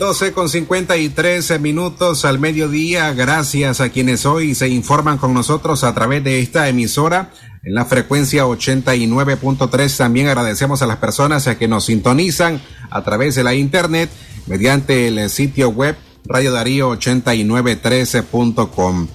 12 0.00 0.32
con 0.32 0.48
53 0.48 1.60
minutos 1.60 2.24
al 2.24 2.38
mediodía. 2.38 3.12
Gracias 3.12 3.82
a 3.82 3.90
quienes 3.90 4.24
hoy 4.24 4.54
se 4.54 4.68
informan 4.68 5.18
con 5.18 5.34
nosotros 5.34 5.84
a 5.84 5.94
través 5.94 6.24
de 6.24 6.40
esta 6.40 6.70
emisora 6.70 7.30
en 7.62 7.74
la 7.74 7.84
frecuencia 7.84 8.46
89.3. 8.46 9.96
También 9.98 10.28
agradecemos 10.28 10.80
a 10.80 10.86
las 10.86 10.96
personas 10.96 11.46
que 11.46 11.68
nos 11.68 11.84
sintonizan 11.84 12.62
a 12.90 13.04
través 13.04 13.34
de 13.34 13.44
la 13.44 13.52
internet 13.54 14.08
mediante 14.46 15.08
el 15.08 15.28
sitio 15.28 15.68
web 15.68 15.96
Radio 16.24 16.52
Darío 16.52 16.88
8913.com. 16.92 19.06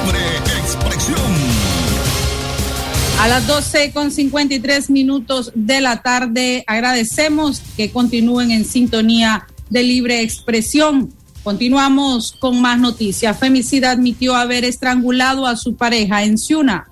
Libre 0.05 0.19
expresión. 0.61 1.19
A 3.21 3.29
las 3.29 3.47
12 3.47 3.93
con 3.93 4.11
53 4.11 4.91
minutos 4.91 5.53
de 5.55 5.81
la 5.81 6.03
tarde 6.03 6.65
agradecemos 6.67 7.61
que 7.77 7.91
continúen 7.91 8.51
en 8.51 8.65
sintonía 8.65 9.47
de 9.69 9.83
libre 9.83 10.21
expresión. 10.23 11.13
Continuamos 11.43 12.33
con 12.39 12.61
más 12.61 12.79
noticias. 12.79 13.39
Femicida 13.39 13.91
admitió 13.91 14.37
haber 14.37 14.65
estrangulado 14.65 15.47
a 15.47 15.57
su 15.57 15.77
pareja 15.77 16.25
en 16.25 16.39
Ciuna. 16.39 16.89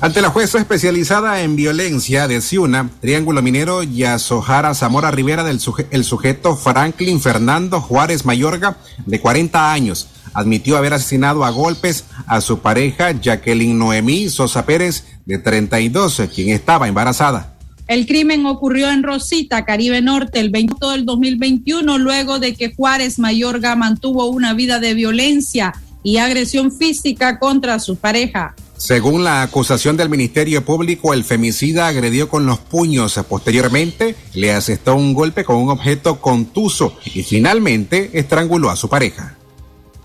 Ante 0.00 0.22
la 0.22 0.30
jueza 0.30 0.58
especializada 0.58 1.42
en 1.42 1.56
violencia 1.56 2.28
de 2.28 2.40
Ciuna, 2.40 2.88
Triángulo 3.00 3.42
Minero 3.42 3.82
Yasohara 3.82 4.72
Zamora 4.72 5.10
Rivera, 5.10 5.42
del 5.42 5.58
el 5.90 6.04
sujeto 6.04 6.54
Franklin 6.54 7.20
Fernando 7.20 7.80
Juárez 7.80 8.24
Mayorga, 8.24 8.76
de 9.06 9.20
40 9.20 9.72
años, 9.72 10.06
admitió 10.34 10.76
haber 10.76 10.94
asesinado 10.94 11.44
a 11.44 11.50
golpes 11.50 12.04
a 12.28 12.40
su 12.40 12.60
pareja 12.60 13.10
Jacqueline 13.10 13.76
Noemí 13.76 14.28
Sosa 14.28 14.64
Pérez, 14.64 15.04
de 15.26 15.38
32, 15.38 16.22
quien 16.32 16.50
estaba 16.50 16.86
embarazada. 16.86 17.56
El 17.88 18.06
crimen 18.06 18.46
ocurrió 18.46 18.90
en 18.90 19.02
Rosita, 19.02 19.64
Caribe 19.64 20.00
Norte, 20.00 20.38
el 20.38 20.50
20 20.50 20.74
del 20.92 21.06
2021, 21.06 21.98
luego 21.98 22.38
de 22.38 22.54
que 22.54 22.72
Juárez 22.72 23.18
Mayorga 23.18 23.74
mantuvo 23.74 24.26
una 24.26 24.54
vida 24.54 24.78
de 24.78 24.94
violencia 24.94 25.74
y 26.04 26.18
agresión 26.18 26.70
física 26.70 27.40
contra 27.40 27.80
su 27.80 27.96
pareja. 27.96 28.54
Según 28.78 29.24
la 29.24 29.42
acusación 29.42 29.96
del 29.96 30.08
Ministerio 30.08 30.64
Público, 30.64 31.12
el 31.12 31.24
femicida 31.24 31.88
agredió 31.88 32.28
con 32.28 32.46
los 32.46 32.60
puños. 32.60 33.18
Posteriormente, 33.28 34.14
le 34.34 34.52
asestó 34.52 34.94
un 34.94 35.14
golpe 35.14 35.44
con 35.44 35.56
un 35.56 35.68
objeto 35.68 36.20
contuso 36.20 36.96
y 37.04 37.24
finalmente 37.24 38.10
estranguló 38.14 38.70
a 38.70 38.76
su 38.76 38.88
pareja. 38.88 39.36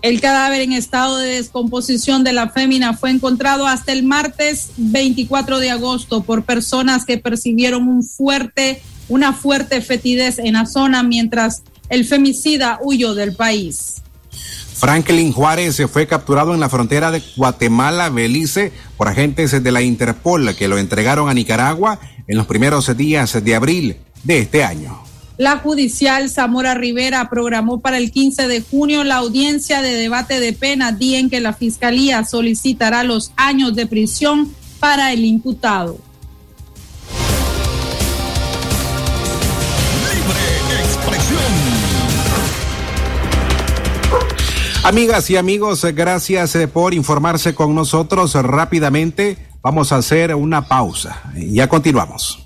El 0.02 0.20
cadáver 0.20 0.60
en 0.60 0.72
estado 0.72 1.18
de 1.18 1.36
descomposición 1.36 2.24
de 2.24 2.32
la 2.32 2.50
fémina 2.50 2.94
fue 2.94 3.10
encontrado 3.10 3.66
hasta 3.66 3.92
el 3.92 4.02
martes 4.02 4.72
24 4.76 5.60
de 5.60 5.70
agosto 5.70 6.24
por 6.24 6.44
personas 6.44 7.06
que 7.06 7.16
percibieron 7.16 7.88
un 7.88 8.02
fuerte, 8.02 8.82
una 9.08 9.32
fuerte 9.32 9.80
fetidez 9.82 10.38
en 10.40 10.54
la 10.54 10.66
zona 10.66 11.04
mientras 11.04 11.62
el 11.88 12.04
femicida 12.04 12.80
huyó 12.82 13.14
del 13.14 13.36
país. 13.36 14.02
Franklin 14.74 15.32
Juárez 15.32 15.80
fue 15.90 16.06
capturado 16.06 16.52
en 16.52 16.60
la 16.60 16.68
frontera 16.68 17.10
de 17.10 17.22
Guatemala-Belice 17.36 18.72
por 18.96 19.08
agentes 19.08 19.62
de 19.62 19.72
la 19.72 19.82
Interpol 19.82 20.54
que 20.56 20.68
lo 20.68 20.78
entregaron 20.78 21.28
a 21.28 21.34
Nicaragua 21.34 22.00
en 22.26 22.36
los 22.36 22.46
primeros 22.46 22.94
días 22.96 23.42
de 23.42 23.54
abril 23.54 23.96
de 24.24 24.38
este 24.38 24.64
año. 24.64 25.00
La 25.36 25.58
judicial 25.58 26.30
Zamora 26.30 26.74
Rivera 26.74 27.28
programó 27.28 27.80
para 27.80 27.98
el 27.98 28.12
15 28.12 28.46
de 28.46 28.60
junio 28.60 29.02
la 29.02 29.16
audiencia 29.16 29.82
de 29.82 29.94
debate 29.94 30.38
de 30.38 30.52
pena, 30.52 30.92
día 30.92 31.18
en 31.18 31.28
que 31.28 31.40
la 31.40 31.52
Fiscalía 31.52 32.24
solicitará 32.24 33.02
los 33.02 33.32
años 33.36 33.74
de 33.74 33.86
prisión 33.86 34.54
para 34.78 35.12
el 35.12 35.24
imputado. 35.24 35.98
Amigas 44.84 45.30
y 45.30 45.38
amigos, 45.38 45.82
gracias 45.94 46.54
eh, 46.56 46.68
por 46.68 46.92
informarse 46.92 47.54
con 47.54 47.74
nosotros 47.74 48.34
rápidamente. 48.34 49.38
Vamos 49.62 49.92
a 49.92 49.96
hacer 49.96 50.34
una 50.34 50.68
pausa. 50.68 51.22
Ya 51.34 51.70
continuamos. 51.70 52.43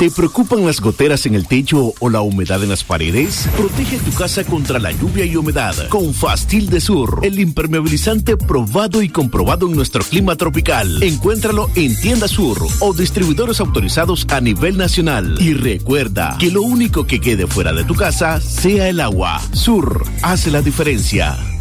¿Te 0.00 0.10
preocupan 0.10 0.64
las 0.64 0.80
goteras 0.80 1.26
en 1.26 1.34
el 1.34 1.46
techo 1.46 1.92
o 2.00 2.08
la 2.08 2.22
humedad 2.22 2.62
en 2.62 2.70
las 2.70 2.82
paredes? 2.84 3.46
Protege 3.54 3.98
tu 3.98 4.10
casa 4.12 4.44
contra 4.44 4.78
la 4.78 4.92
lluvia 4.92 5.26
y 5.26 5.36
humedad 5.36 5.74
con 5.90 6.14
Fastil 6.14 6.70
de 6.70 6.80
Sur, 6.80 7.20
el 7.22 7.38
impermeabilizante 7.38 8.38
probado 8.38 9.02
y 9.02 9.10
comprobado 9.10 9.66
en 9.66 9.76
nuestro 9.76 10.02
clima 10.02 10.36
tropical. 10.36 11.02
Encuéntralo 11.02 11.68
en 11.74 12.00
Tienda 12.00 12.28
Sur 12.28 12.66
o 12.78 12.94
distribuidores 12.94 13.60
autorizados 13.60 14.26
a 14.30 14.40
nivel 14.40 14.78
nacional. 14.78 15.36
Y 15.38 15.52
recuerda 15.52 16.38
que 16.40 16.50
lo 16.50 16.62
único 16.62 17.06
que 17.06 17.20
quede 17.20 17.46
fuera 17.46 17.74
de 17.74 17.84
tu 17.84 17.94
casa 17.94 18.40
sea 18.40 18.88
el 18.88 19.00
agua. 19.00 19.38
Sur 19.52 20.06
hace 20.22 20.50
la 20.50 20.62
diferencia. 20.62 21.59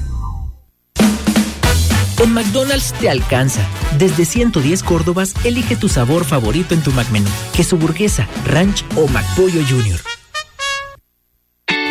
En 2.19 2.33
McDonald's 2.33 2.93
te 2.99 3.09
alcanza. 3.09 3.61
Desde 3.97 4.25
110 4.25 4.83
Córdobas, 4.83 5.33
elige 5.43 5.75
tu 5.75 5.87
sabor 5.87 6.25
favorito 6.25 6.73
en 6.73 6.81
tu 6.81 6.91
McMenú. 6.91 7.29
Queso 7.53 7.77
burguesa, 7.77 8.27
ranch 8.45 8.83
o 8.95 9.07
McPollo 9.07 9.61
Junior. 9.67 9.99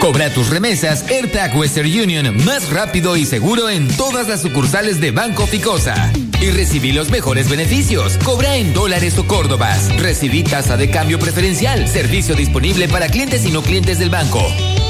Cobra 0.00 0.32
tus 0.32 0.48
remesas 0.48 1.04
AirTag 1.10 1.56
Western 1.56 1.88
Union 1.88 2.44
más 2.44 2.70
rápido 2.70 3.16
y 3.16 3.26
seguro 3.26 3.68
en 3.68 3.88
todas 3.96 4.28
las 4.28 4.40
sucursales 4.40 5.00
de 5.00 5.10
Banco 5.10 5.46
Ficosa. 5.46 6.12
Y 6.40 6.50
recibí 6.50 6.92
los 6.92 7.10
mejores 7.10 7.48
beneficios. 7.48 8.16
Cobra 8.24 8.56
en 8.56 8.72
dólares 8.72 9.18
o 9.18 9.26
córdobas. 9.26 9.94
Recibí 9.98 10.44
tasa 10.44 10.76
de 10.76 10.90
cambio 10.90 11.18
preferencial. 11.18 11.88
Servicio 11.88 12.36
disponible 12.36 12.86
para 12.88 13.08
clientes 13.08 13.44
y 13.44 13.50
no 13.50 13.62
clientes 13.62 13.98
del 13.98 14.10
banco. 14.10 14.40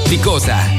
Ficosa. 0.09 0.79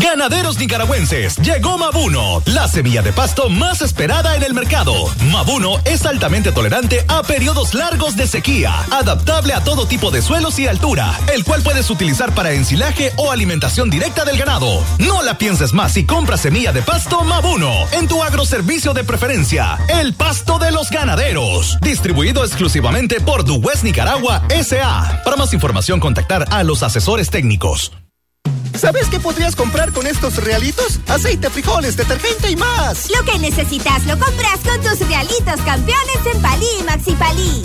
Ganaderos 0.00 0.60
nicaragüenses, 0.60 1.36
llegó 1.38 1.76
Mabuno, 1.76 2.40
la 2.46 2.68
semilla 2.68 3.02
de 3.02 3.12
pasto 3.12 3.48
más 3.48 3.82
esperada 3.82 4.36
en 4.36 4.44
el 4.44 4.54
mercado. 4.54 4.94
Mabuno 5.32 5.80
es 5.84 6.06
altamente 6.06 6.52
tolerante 6.52 7.04
a 7.08 7.24
periodos 7.24 7.74
largos 7.74 8.14
de 8.14 8.28
sequía, 8.28 8.72
adaptable 8.92 9.54
a 9.54 9.64
todo 9.64 9.86
tipo 9.86 10.12
de 10.12 10.22
suelos 10.22 10.56
y 10.60 10.68
altura, 10.68 11.18
el 11.34 11.42
cual 11.42 11.62
puedes 11.62 11.90
utilizar 11.90 12.32
para 12.32 12.52
ensilaje 12.52 13.12
o 13.16 13.32
alimentación 13.32 13.90
directa 13.90 14.24
del 14.24 14.38
ganado. 14.38 14.84
No 14.98 15.22
la 15.22 15.36
pienses 15.36 15.72
más 15.72 15.96
y 15.96 16.04
compra 16.04 16.36
semilla 16.36 16.72
de 16.72 16.82
pasto 16.82 17.24
Mabuno 17.24 17.72
en 17.90 18.06
tu 18.06 18.22
agroservicio 18.22 18.94
de 18.94 19.02
preferencia, 19.02 19.78
el 19.88 20.14
pasto 20.14 20.60
de 20.60 20.70
los 20.70 20.90
ganaderos. 20.90 21.76
Distribuido 21.80 22.44
exclusivamente 22.44 23.20
por 23.20 23.44
Duwest 23.44 23.82
Nicaragua 23.82 24.42
SA. 24.62 25.22
Para 25.24 25.36
más 25.36 25.52
información, 25.52 25.98
contactar 25.98 26.44
a 26.52 26.62
los 26.62 26.84
asesores 26.84 27.30
técnicos. 27.30 27.90
¿Sabes 28.74 29.08
qué 29.08 29.18
podrías 29.20 29.56
comprar 29.56 29.92
con 29.92 30.06
estos 30.06 30.36
realitos? 30.36 31.00
Aceite, 31.08 31.50
frijoles, 31.50 31.96
detergente 31.96 32.50
y 32.50 32.56
más. 32.56 33.08
Lo 33.10 33.24
que 33.24 33.38
necesitas 33.38 34.04
lo 34.06 34.18
compras 34.18 34.60
con 34.64 34.80
tus 34.80 35.06
realitos 35.08 35.60
campeones 35.64 36.26
en 36.32 36.42
Palí 36.42 36.66
y 36.80 36.82
Maxi 36.84 37.12
Palí. 37.12 37.62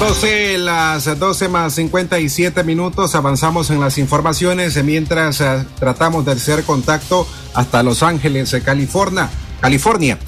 12, 0.00 0.56
las 0.56 1.18
12 1.18 1.48
más 1.48 1.74
57 1.74 2.64
minutos, 2.64 3.14
avanzamos 3.14 3.68
en 3.68 3.80
las 3.80 3.98
informaciones 3.98 4.82
mientras 4.82 5.42
eh, 5.42 5.66
tratamos 5.78 6.24
de 6.24 6.32
hacer 6.32 6.64
contacto 6.64 7.28
hasta 7.52 7.82
Los 7.82 8.02
Ángeles, 8.02 8.54
eh, 8.54 8.62
California. 8.62 9.28
California. 9.60 10.18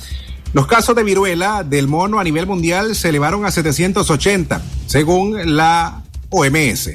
Los 0.52 0.66
casos 0.66 0.94
de 0.94 1.02
viruela 1.02 1.64
del 1.64 1.88
mono 1.88 2.20
a 2.20 2.24
nivel 2.24 2.46
mundial 2.46 2.94
se 2.94 3.08
elevaron 3.08 3.46
a 3.46 3.50
780, 3.50 4.60
según 4.86 5.56
la 5.56 6.02
OMS. 6.28 6.90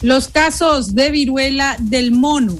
Los 0.00 0.28
casos 0.28 0.94
de 0.94 1.10
viruela 1.10 1.76
del 1.78 2.12
mono 2.12 2.56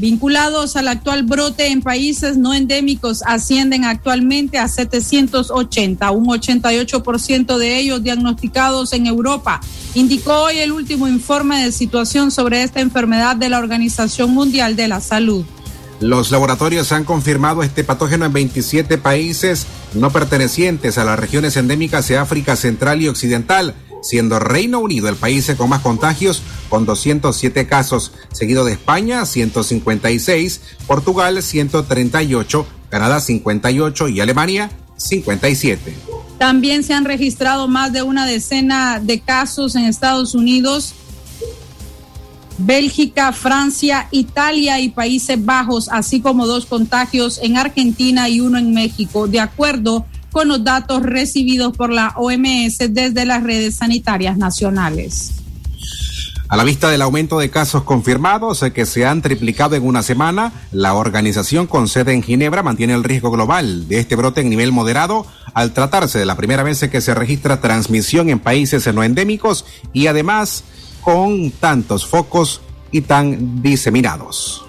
vinculados 0.00 0.76
al 0.76 0.88
actual 0.88 1.24
brote 1.24 1.66
en 1.66 1.82
países 1.82 2.38
no 2.38 2.54
endémicos 2.54 3.22
ascienden 3.26 3.84
actualmente 3.84 4.58
a 4.58 4.66
780, 4.66 6.10
un 6.10 6.26
88% 6.26 7.58
de 7.58 7.78
ellos 7.78 8.02
diagnosticados 8.02 8.94
en 8.94 9.06
Europa. 9.06 9.60
Indicó 9.94 10.44
hoy 10.44 10.58
el 10.58 10.72
último 10.72 11.06
informe 11.06 11.62
de 11.62 11.70
situación 11.70 12.30
sobre 12.30 12.62
esta 12.62 12.80
enfermedad 12.80 13.36
de 13.36 13.50
la 13.50 13.58
Organización 13.58 14.30
Mundial 14.30 14.74
de 14.74 14.88
la 14.88 15.00
Salud. 15.00 15.44
Los 16.00 16.30
laboratorios 16.30 16.92
han 16.92 17.04
confirmado 17.04 17.62
este 17.62 17.84
patógeno 17.84 18.24
en 18.24 18.32
27 18.32 18.96
países 18.96 19.66
no 19.92 20.10
pertenecientes 20.10 20.96
a 20.96 21.04
las 21.04 21.18
regiones 21.18 21.58
endémicas 21.58 22.08
de 22.08 22.16
África 22.16 22.56
Central 22.56 23.02
y 23.02 23.08
Occidental 23.08 23.74
siendo 24.02 24.38
Reino 24.38 24.80
Unido 24.80 25.08
el 25.08 25.16
país 25.16 25.50
con 25.56 25.70
más 25.70 25.80
contagios 25.80 26.42
con 26.68 26.86
207 26.86 27.66
casos, 27.66 28.12
seguido 28.32 28.64
de 28.64 28.72
España 28.72 29.26
156, 29.26 30.60
Portugal 30.86 31.42
138, 31.42 32.66
Canadá 32.88 33.20
58 33.20 34.08
y 34.08 34.20
Alemania 34.20 34.70
57. 34.96 35.94
También 36.38 36.84
se 36.84 36.94
han 36.94 37.04
registrado 37.04 37.68
más 37.68 37.92
de 37.92 38.02
una 38.02 38.26
decena 38.26 39.00
de 39.00 39.20
casos 39.20 39.74
en 39.74 39.84
Estados 39.84 40.34
Unidos, 40.34 40.94
Bélgica, 42.58 43.32
Francia, 43.32 44.08
Italia 44.10 44.80
y 44.80 44.90
Países 44.90 45.42
Bajos, 45.44 45.88
así 45.90 46.20
como 46.20 46.46
dos 46.46 46.66
contagios 46.66 47.40
en 47.42 47.56
Argentina 47.56 48.28
y 48.28 48.40
uno 48.40 48.58
en 48.58 48.72
México, 48.72 49.28
de 49.28 49.40
acuerdo 49.40 50.06
con 50.30 50.48
los 50.48 50.64
datos 50.64 51.02
recibidos 51.02 51.76
por 51.76 51.90
la 51.90 52.14
OMS 52.16 52.78
desde 52.90 53.24
las 53.24 53.42
redes 53.42 53.76
sanitarias 53.76 54.36
nacionales. 54.36 55.32
A 56.50 56.56
la 56.56 56.64
vista 56.64 56.90
del 56.90 57.02
aumento 57.02 57.38
de 57.38 57.48
casos 57.48 57.84
confirmados 57.84 58.64
eh, 58.64 58.72
que 58.72 58.84
se 58.84 59.06
han 59.06 59.22
triplicado 59.22 59.76
en 59.76 59.86
una 59.86 60.02
semana, 60.02 60.52
la 60.72 60.94
organización 60.94 61.68
con 61.68 61.86
sede 61.86 62.12
en 62.12 62.24
Ginebra 62.24 62.64
mantiene 62.64 62.94
el 62.94 63.04
riesgo 63.04 63.30
global 63.30 63.86
de 63.86 64.00
este 64.00 64.16
brote 64.16 64.40
en 64.40 64.50
nivel 64.50 64.72
moderado 64.72 65.26
al 65.54 65.72
tratarse 65.72 66.18
de 66.18 66.26
la 66.26 66.36
primera 66.36 66.64
vez 66.64 66.80
que 66.80 67.00
se 67.00 67.14
registra 67.14 67.60
transmisión 67.60 68.30
en 68.30 68.40
países 68.40 68.92
no 68.92 69.04
endémicos 69.04 69.64
y 69.92 70.08
además 70.08 70.64
con 71.02 71.52
tantos 71.52 72.04
focos 72.04 72.60
y 72.90 73.02
tan 73.02 73.62
diseminados. 73.62 74.64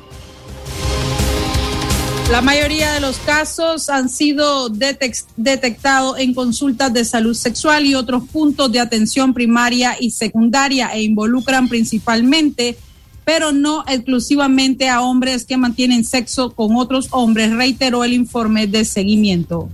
La 2.29 2.41
mayoría 2.41 2.93
de 2.93 3.01
los 3.01 3.17
casos 3.17 3.89
han 3.89 4.07
sido 4.07 4.69
detectados 4.69 6.19
en 6.19 6.33
consultas 6.33 6.93
de 6.93 7.03
salud 7.03 7.33
sexual 7.33 7.85
y 7.85 7.95
otros 7.95 8.23
puntos 8.29 8.71
de 8.71 8.79
atención 8.79 9.33
primaria 9.33 9.97
y 9.99 10.11
secundaria 10.11 10.89
e 10.93 11.03
involucran 11.03 11.67
principalmente, 11.67 12.77
pero 13.25 13.51
no 13.51 13.83
exclusivamente 13.87 14.87
a 14.87 15.01
hombres 15.01 15.45
que 15.45 15.57
mantienen 15.57 16.05
sexo 16.05 16.51
con 16.51 16.77
otros 16.77 17.07
hombres, 17.11 17.51
reiteró 17.51 18.03
el 18.03 18.13
informe 18.13 18.65
de 18.67 18.85
seguimiento. 18.85 19.69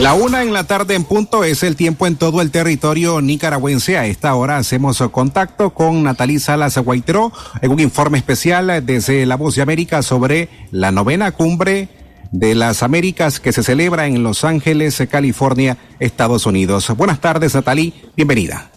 La 0.00 0.14
una 0.14 0.42
en 0.42 0.54
la 0.54 0.64
tarde 0.64 0.94
en 0.94 1.04
punto 1.04 1.44
es 1.44 1.62
el 1.62 1.76
tiempo 1.76 2.06
en 2.06 2.16
todo 2.16 2.40
el 2.40 2.50
territorio 2.50 3.20
nicaragüense. 3.20 3.98
A 3.98 4.06
esta 4.06 4.34
hora 4.34 4.56
hacemos 4.56 4.98
contacto 5.12 5.74
con 5.74 6.02
Natalí 6.02 6.38
Salas 6.38 6.78
Guaitero 6.78 7.32
en 7.60 7.70
un 7.70 7.80
informe 7.80 8.16
especial 8.16 8.84
desde 8.86 9.26
La 9.26 9.36
Voz 9.36 9.56
de 9.56 9.62
América 9.62 10.00
sobre 10.00 10.48
la 10.70 10.90
novena 10.90 11.32
cumbre 11.32 11.90
de 12.32 12.54
las 12.54 12.82
Américas 12.82 13.40
que 13.40 13.52
se 13.52 13.62
celebra 13.62 14.06
en 14.06 14.22
Los 14.22 14.42
Ángeles, 14.42 15.06
California, 15.10 15.76
Estados 15.98 16.46
Unidos. 16.46 16.88
Buenas 16.96 17.20
tardes, 17.20 17.54
Natalí. 17.54 17.92
Bienvenida. 18.16 18.70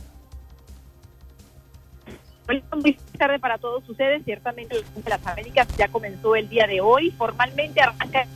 Muy 2.76 2.98
tarde 3.18 3.40
para 3.40 3.58
todos 3.60 3.88
ustedes. 3.88 4.26
Ciertamente, 4.26 4.76
las 5.08 5.26
Américas 5.26 5.70
ya 5.78 5.88
comenzó 5.88 6.36
el 6.36 6.50
día 6.50 6.68
de 6.68 6.82
hoy. 6.82 7.12
Formalmente 7.12 7.80
arranca 7.80 8.28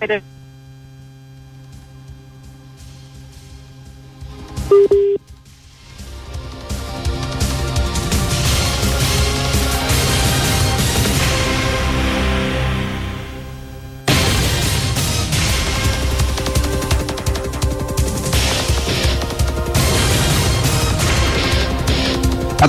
pero 0.00 0.20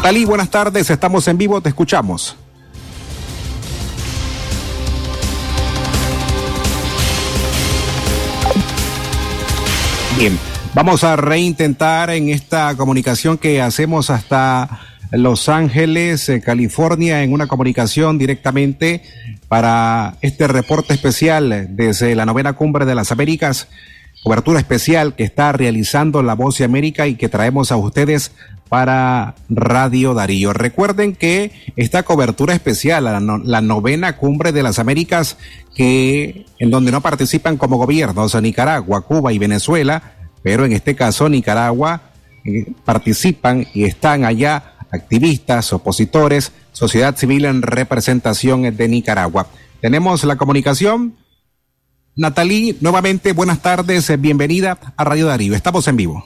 Natalí, 0.05 0.25
buenas 0.25 0.49
tardes, 0.49 0.89
estamos 0.89 1.27
en 1.29 1.37
vivo, 1.37 1.61
te 1.61 1.69
escuchamos. 1.69 2.35
Bien, 10.17 10.37
Vamos 10.75 11.05
a 11.05 11.15
reintentar 11.15 12.09
en 12.09 12.27
esta 12.27 12.75
comunicación 12.75 13.37
que 13.37 13.61
hacemos 13.61 14.09
hasta 14.09 14.81
Los 15.13 15.47
Ángeles, 15.47 16.27
eh, 16.27 16.41
California, 16.41 17.23
en 17.23 17.31
una 17.31 17.47
comunicación 17.47 18.17
directamente 18.17 19.01
para 19.47 20.17
este 20.21 20.49
reporte 20.49 20.93
especial 20.93 21.67
desde 21.69 22.13
la 22.13 22.25
novena 22.25 22.53
cumbre 22.53 22.83
de 22.83 22.93
las 22.93 23.13
Américas, 23.13 23.69
cobertura 24.21 24.59
especial 24.59 25.15
que 25.15 25.23
está 25.23 25.53
realizando 25.53 26.21
La 26.21 26.33
Voz 26.33 26.57
de 26.57 26.65
América 26.65 27.07
y 27.07 27.15
que 27.15 27.29
traemos 27.29 27.71
a 27.71 27.77
ustedes 27.77 28.33
para 28.67 29.35
Radio 29.47 30.13
Darío. 30.13 30.51
Recuerden 30.51 31.15
que 31.15 31.53
esta 31.77 32.03
cobertura 32.03 32.53
especial, 32.53 33.05
la, 33.05 33.61
novena 33.61 34.17
cumbre 34.17 34.51
de 34.51 34.63
las 34.63 34.77
Américas, 34.77 35.37
que 35.73 36.45
en 36.59 36.69
donde 36.69 36.91
no 36.91 36.99
participan 36.99 37.55
como 37.55 37.77
gobiernos 37.77 38.35
Nicaragua, 38.41 39.05
Cuba 39.05 39.31
y 39.31 39.37
Venezuela, 39.37 40.11
pero 40.45 40.63
en 40.63 40.73
este 40.73 40.95
caso 40.95 41.27
Nicaragua 41.27 42.01
eh, 42.45 42.71
participan 42.85 43.65
y 43.73 43.85
están 43.85 44.25
allá 44.25 44.75
activistas, 44.91 45.73
opositores, 45.73 46.51
sociedad 46.71 47.15
civil 47.15 47.45
en 47.45 47.63
representación 47.63 48.61
de 48.77 48.87
Nicaragua. 48.87 49.47
Tenemos 49.81 50.23
la 50.23 50.35
comunicación 50.35 51.15
Natalie, 52.15 52.75
nuevamente 52.79 53.33
buenas 53.33 53.63
tardes, 53.63 54.21
bienvenida 54.21 54.77
a 54.95 55.03
Radio 55.03 55.25
Darío. 55.25 55.55
Estamos 55.55 55.87
en 55.87 55.97
vivo. 55.97 56.23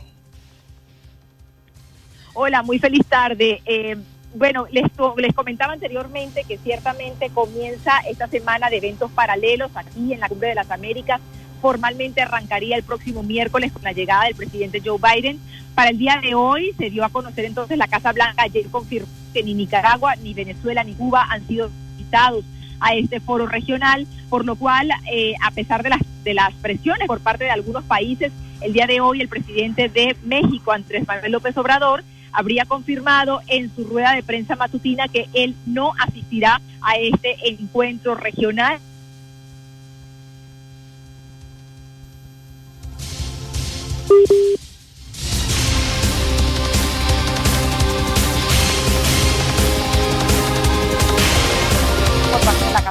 Hola, 2.34 2.62
muy 2.62 2.78
feliz 2.78 3.06
tarde. 3.06 3.62
Eh, 3.66 3.96
bueno, 4.36 4.68
les 4.70 5.34
comentaba 5.34 5.72
anteriormente 5.72 6.44
que 6.44 6.58
ciertamente 6.58 7.30
comienza 7.30 8.00
esta 8.00 8.28
semana 8.28 8.70
de 8.70 8.80
eventos 8.80 9.10
paralelos 9.12 9.72
aquí 9.76 10.12
en 10.12 10.20
la 10.20 10.28
Cumbre 10.28 10.50
de 10.50 10.56
las 10.56 10.70
Américas. 10.70 11.22
Formalmente 11.62 12.22
arrancaría 12.22 12.76
el 12.76 12.84
próximo 12.84 13.24
miércoles 13.24 13.72
con 13.72 13.84
la 13.84 13.92
llegada 13.92 14.26
del 14.26 14.36
presidente 14.36 14.82
Joe 14.84 15.00
Biden. 15.00 15.40
Para 15.76 15.90
el 15.92 15.98
día 15.98 16.20
de 16.22 16.36
hoy 16.36 16.74
se 16.78 16.90
dio 16.90 17.06
a 17.06 17.10
conocer 17.10 17.46
entonces 17.46 17.78
la 17.78 17.88
Casa 17.88 18.12
Blanca 18.12 18.44
ayer 18.44 18.66
confirmó 18.68 19.08
que 19.34 19.44
ni 19.44 19.54
Nicaragua, 19.54 20.16
ni 20.16 20.34
Venezuela, 20.34 20.84
ni 20.84 20.94
Cuba 20.94 21.28
han 21.30 21.48
sido 21.48 21.70
invitados 21.98 22.44
a 22.80 22.94
este 22.96 23.20
foro 23.20 23.46
regional, 23.46 24.08
por 24.30 24.46
lo 24.46 24.56
cual, 24.56 24.90
eh, 25.12 25.34
a 25.44 25.52
pesar 25.52 25.84
de 25.84 25.90
las, 25.90 26.02
de 26.24 26.34
las 26.34 26.54
presiones 26.56 27.08
por 27.08 27.20
parte 27.20 27.44
de 27.44 27.52
algunos 27.52 27.84
países, 27.84 28.32
el 28.62 28.74
día 28.74 28.88
de 28.88 29.02
hoy 29.02 29.22
el 29.22 29.28
presidente 29.28 29.90
de 29.90 30.16
México, 30.24 30.72
Andrés 30.72 31.08
Manuel 31.08 31.32
López 31.32 31.58
Obrador, 31.58 32.04
habría 32.32 32.66
confirmado 32.66 33.42
en 33.48 33.74
su 33.76 33.84
rueda 33.86 34.14
de 34.14 34.24
prensa 34.24 34.56
matutina 34.56 35.08
que 35.08 35.28
él 35.34 35.56
no 35.66 35.94
asistirá 36.00 36.62
a 36.82 36.96
este 36.98 37.50
encuentro 37.50 38.16
regional. 38.16 38.80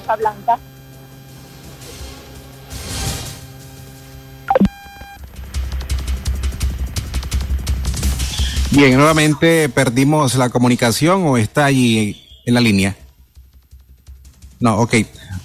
La 0.08 0.16
Blanca 0.16 0.58
Bien, 8.70 8.96
nuevamente 8.96 9.68
perdimos 9.70 10.34
la 10.34 10.50
comunicación 10.50 11.26
o 11.26 11.36
está 11.36 11.64
allí 11.64 12.22
en 12.44 12.54
la 12.54 12.60
línea. 12.60 12.96
No, 14.60 14.78
ok. 14.78 14.94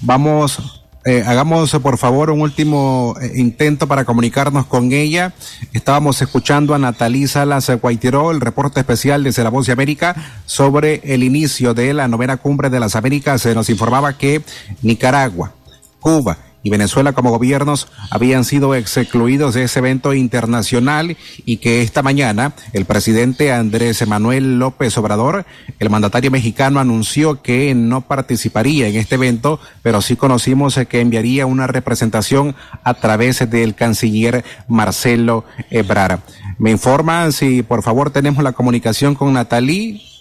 Vamos, 0.02 0.83
eh, 1.06 1.24
hagamos 1.26 1.72
por 1.82 1.98
favor 1.98 2.30
un 2.30 2.42
último 2.42 3.16
eh, 3.22 3.34
intento 3.36 3.88
para 3.88 4.06
comunicarnos 4.06 4.66
con 4.66 4.92
ella. 4.92 5.34
Estábamos 5.74 6.22
escuchando 6.22 6.74
a 6.74 6.80
Natalí 6.80 7.28
Salas 7.28 7.70
Guaiteró, 7.82 8.32
el 8.32 8.42
reporte 8.42 8.80
especial 8.80 9.24
desde 9.24 9.44
la 9.44 9.50
Voz 9.50 9.66
de 9.66 9.74
América 9.74 10.16
sobre 10.46 11.02
el 11.04 11.24
inicio 11.24 11.74
de 11.74 11.94
la 11.94 12.08
novena 12.08 12.38
cumbre 12.38 12.70
de 12.70 12.80
las 12.80 12.96
Américas. 12.96 13.42
Se 13.42 13.54
nos 13.54 13.70
informaba 13.70 14.18
que 14.18 14.42
Nicaragua, 14.82 15.54
Cuba, 16.00 16.38
y 16.63 16.69
Venezuela 16.69 17.13
como 17.13 17.30
gobiernos 17.30 17.89
habían 18.10 18.45
sido 18.45 18.73
excluidos 18.73 19.54
de 19.54 19.63
ese 19.63 19.80
evento 19.80 20.13
internacional 20.13 21.17
y 21.45 21.58
que 21.58 21.82
esta 21.82 22.02
mañana 22.02 22.54
el 22.71 22.86
presidente 22.86 23.52
Andrés 23.52 24.08
Manuel 24.08 24.60
López 24.60 24.97
Obrador, 24.97 25.45
el 25.80 25.89
mandatario 25.89 26.32
mexicano, 26.32 26.80
anunció 26.80 27.41
que 27.41 27.76
no 27.76 28.02
participaría 28.02 28.88
en 28.88 28.95
este 28.95 29.15
evento, 29.15 29.60
pero 29.82 30.02
sí 30.02 30.15
conocimos 30.15 30.80
que 30.89 31.02
enviaría 31.02 31.45
una 31.45 31.67
representación 31.67 32.56
a 32.84 32.93
través 32.93 33.49
del 33.49 33.76
canciller 33.76 34.43
Marcelo 34.67 35.45
Ebrard. 35.69 36.19
Me 36.58 36.71
informan 36.71 37.34
si 37.34 37.63
por 37.63 37.84
favor 37.84 38.12
tenemos 38.12 38.43
la 38.43 38.54
comunicación 38.54 39.15
con 39.15 39.34
Natalí. 39.34 40.12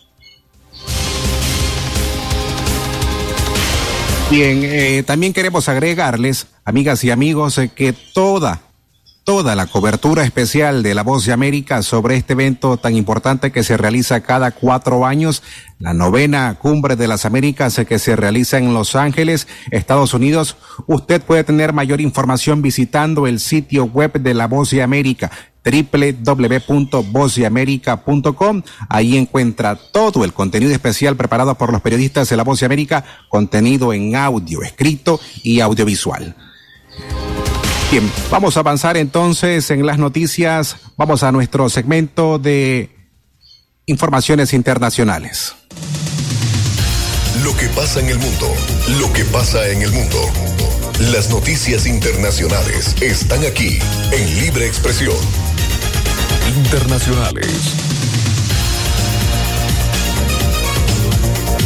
Bien, 4.33 4.62
eh, 4.64 5.03
también 5.03 5.35
queremos 5.35 5.68
agregarles, 5.68 6.47
amigas 6.64 7.05
y 7.05 7.11
amigos, 7.11 7.59
eh, 7.59 7.68
que 7.68 7.92
toda, 7.92 8.62
toda 9.25 9.55
la 9.55 9.66
cobertura 9.66 10.25
especial 10.25 10.83
de 10.83 10.95
La 10.95 11.03
Voz 11.03 11.27
de 11.27 11.35
América 11.35 11.83
sobre 11.83 12.16
este 12.16 12.33
evento 12.33 12.79
tan 12.79 12.97
importante 12.97 13.53
que 13.53 13.62
se 13.62 13.77
realiza 13.77 14.23
cada 14.23 14.51
cuatro 14.51 15.05
años, 15.05 15.42
la 15.79 15.92
novena 15.92 16.57
cumbre 16.59 16.97
de 16.97 17.09
las 17.09 17.27
Américas 17.27 17.79
eh, 17.79 17.85
que 17.85 17.99
se 17.99 18.16
realiza 18.16 18.57
en 18.57 18.73
Los 18.73 18.97
Ángeles, 18.97 19.49
Estados 19.71 20.14
Unidos, 20.14 20.57
usted 20.87 21.21
puede 21.21 21.45
tener 21.45 21.75
mayor 21.75 22.01
información 22.01 22.62
visitando 22.62 23.27
el 23.27 23.38
sitio 23.38 23.85
web 23.85 24.14
de 24.14 24.33
La 24.33 24.47
Voz 24.47 24.71
de 24.71 24.83
América 24.83 25.31
www.vozdeamerica.com. 25.64 28.62
Ahí 28.88 29.16
encuentra 29.16 29.77
todo 29.77 30.25
el 30.25 30.33
contenido 30.33 30.72
especial 30.72 31.14
preparado 31.16 31.55
por 31.57 31.70
los 31.72 31.81
periodistas 31.81 32.29
de 32.29 32.37
La 32.37 32.44
Voz 32.44 32.61
de 32.61 32.66
América, 32.66 33.05
contenido 33.29 33.92
en 33.92 34.14
audio, 34.16 34.62
escrito 34.62 35.20
y 35.42 35.61
audiovisual. 35.61 36.37
Bien, 37.90 38.09
vamos 38.31 38.57
a 38.57 38.61
avanzar 38.61 38.96
entonces 38.96 39.70
en 39.70 39.85
las 39.85 39.98
noticias. 39.98 40.77
Vamos 40.96 41.22
a 41.22 41.31
nuestro 41.31 41.68
segmento 41.68 42.38
de 42.38 42.96
informaciones 43.87 44.55
internacionales. 44.55 45.55
Lo 47.44 47.55
que 47.57 47.68
pasa 47.68 48.01
en 48.01 48.09
el 48.09 48.18
mundo, 48.18 48.48
lo 48.98 49.12
que 49.12 49.25
pasa 49.27 49.68
en 49.68 49.83
el 49.83 49.90
mundo. 49.90 50.18
Las 51.12 51.31
noticias 51.31 51.87
internacionales 51.87 52.94
están 53.03 53.44
aquí 53.44 53.79
en 54.12 54.40
Libre 54.40 54.66
Expresión. 54.66 55.16
Internacionales. 56.57 57.49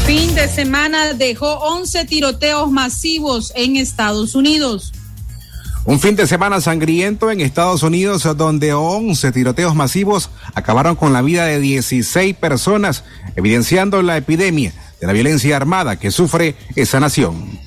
Fin 0.07 0.35
de 0.35 0.49
semana 0.49 1.15
dejó 1.15 1.59
11 1.59 2.05
tiroteos 2.05 2.71
masivos 2.71 3.53
en 3.57 3.77
Estados 3.77 4.35
Unidos. 4.35 4.93
Un 5.85 6.01
fin 6.01 6.17
de 6.17 6.27
semana 6.27 6.61
sangriento 6.61 7.31
en 7.31 7.41
Estados 7.41 7.83
Unidos 7.83 8.25
donde 8.37 8.73
11 8.73 9.33
tiroteos 9.33 9.75
masivos 9.75 10.31
acabaron 10.55 10.97
con 10.97 11.13
la 11.13 11.23
vida 11.23 11.45
de 11.45 11.61
16 11.61 12.35
personas, 12.37 13.05
evidenciando 13.37 14.03
la 14.03 14.17
epidemia 14.17 14.73
de 15.01 15.07
la 15.07 15.13
violencia 15.13 15.57
armada 15.57 15.97
que 15.97 16.11
sufre 16.11 16.57
esa 16.75 16.99
nación. 17.01 17.59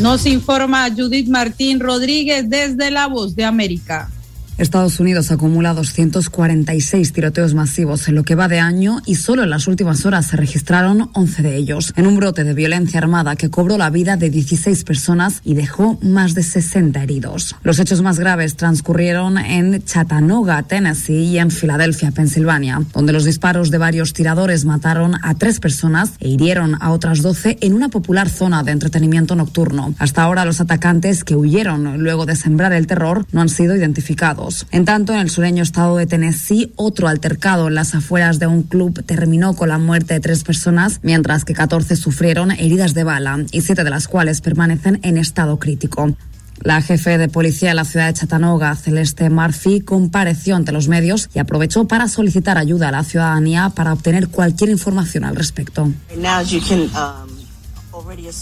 Nos 0.00 0.26
informa 0.26 0.90
Judith 0.90 1.28
Martín 1.28 1.78
Rodríguez 1.78 2.48
desde 2.48 2.90
La 2.90 3.06
Voz 3.06 3.36
de 3.36 3.44
América. 3.44 4.10
Estados 4.56 5.00
Unidos 5.00 5.32
acumula 5.32 5.74
246 5.74 7.12
tiroteos 7.12 7.54
masivos 7.54 8.06
en 8.06 8.14
lo 8.14 8.22
que 8.22 8.36
va 8.36 8.46
de 8.46 8.60
año 8.60 9.00
y 9.04 9.16
solo 9.16 9.42
en 9.42 9.50
las 9.50 9.66
últimas 9.66 10.06
horas 10.06 10.26
se 10.26 10.36
registraron 10.36 11.10
11 11.12 11.42
de 11.42 11.56
ellos, 11.56 11.92
en 11.96 12.06
un 12.06 12.16
brote 12.16 12.44
de 12.44 12.54
violencia 12.54 13.00
armada 13.00 13.34
que 13.34 13.50
cobró 13.50 13.76
la 13.78 13.90
vida 13.90 14.16
de 14.16 14.30
16 14.30 14.84
personas 14.84 15.40
y 15.42 15.54
dejó 15.54 15.98
más 16.02 16.34
de 16.34 16.44
60 16.44 17.02
heridos. 17.02 17.56
Los 17.64 17.80
hechos 17.80 18.00
más 18.00 18.20
graves 18.20 18.54
transcurrieron 18.54 19.38
en 19.38 19.84
Chattanooga, 19.84 20.62
Tennessee 20.62 21.24
y 21.24 21.38
en 21.38 21.50
Filadelfia, 21.50 22.12
Pensilvania, 22.12 22.80
donde 22.92 23.12
los 23.12 23.24
disparos 23.24 23.72
de 23.72 23.78
varios 23.78 24.12
tiradores 24.12 24.64
mataron 24.64 25.16
a 25.20 25.34
tres 25.34 25.58
personas 25.58 26.12
e 26.20 26.28
hirieron 26.28 26.76
a 26.80 26.92
otras 26.92 27.22
12 27.22 27.58
en 27.60 27.74
una 27.74 27.88
popular 27.88 28.28
zona 28.28 28.62
de 28.62 28.70
entretenimiento 28.70 29.34
nocturno. 29.34 29.94
Hasta 29.98 30.22
ahora 30.22 30.44
los 30.44 30.60
atacantes 30.60 31.24
que 31.24 31.34
huyeron 31.34 31.98
luego 31.98 32.24
de 32.24 32.36
sembrar 32.36 32.72
el 32.72 32.86
terror 32.86 33.26
no 33.32 33.40
han 33.40 33.48
sido 33.48 33.74
identificados. 33.74 34.43
En 34.70 34.84
tanto, 34.84 35.12
en 35.12 35.20
el 35.20 35.30
sureño 35.30 35.62
estado 35.62 35.96
de 35.96 36.06
Tennessee, 36.06 36.72
otro 36.76 37.08
altercado 37.08 37.68
en 37.68 37.74
las 37.74 37.94
afueras 37.94 38.38
de 38.38 38.46
un 38.46 38.62
club 38.62 39.04
terminó 39.04 39.54
con 39.54 39.68
la 39.68 39.78
muerte 39.78 40.14
de 40.14 40.20
tres 40.20 40.44
personas, 40.44 41.00
mientras 41.02 41.44
que 41.44 41.54
14 41.54 41.96
sufrieron 41.96 42.50
heridas 42.50 42.94
de 42.94 43.04
bala 43.04 43.44
y 43.52 43.60
siete 43.62 43.84
de 43.84 43.90
las 43.90 44.08
cuales 44.08 44.40
permanecen 44.40 45.00
en 45.02 45.18
estado 45.18 45.58
crítico. 45.58 46.14
La 46.62 46.80
jefe 46.80 47.18
de 47.18 47.28
policía 47.28 47.70
de 47.70 47.74
la 47.74 47.84
ciudad 47.84 48.06
de 48.06 48.14
Chattanooga, 48.14 48.74
Celeste 48.76 49.28
Murphy, 49.28 49.80
compareció 49.80 50.56
ante 50.56 50.72
los 50.72 50.88
medios 50.88 51.28
y 51.34 51.38
aprovechó 51.38 51.86
para 51.86 52.08
solicitar 52.08 52.58
ayuda 52.58 52.88
a 52.88 52.92
la 52.92 53.04
ciudadanía 53.04 53.70
para 53.70 53.92
obtener 53.92 54.28
cualquier 54.28 54.70
información 54.70 55.24
al 55.24 55.36
respecto. 55.36 55.90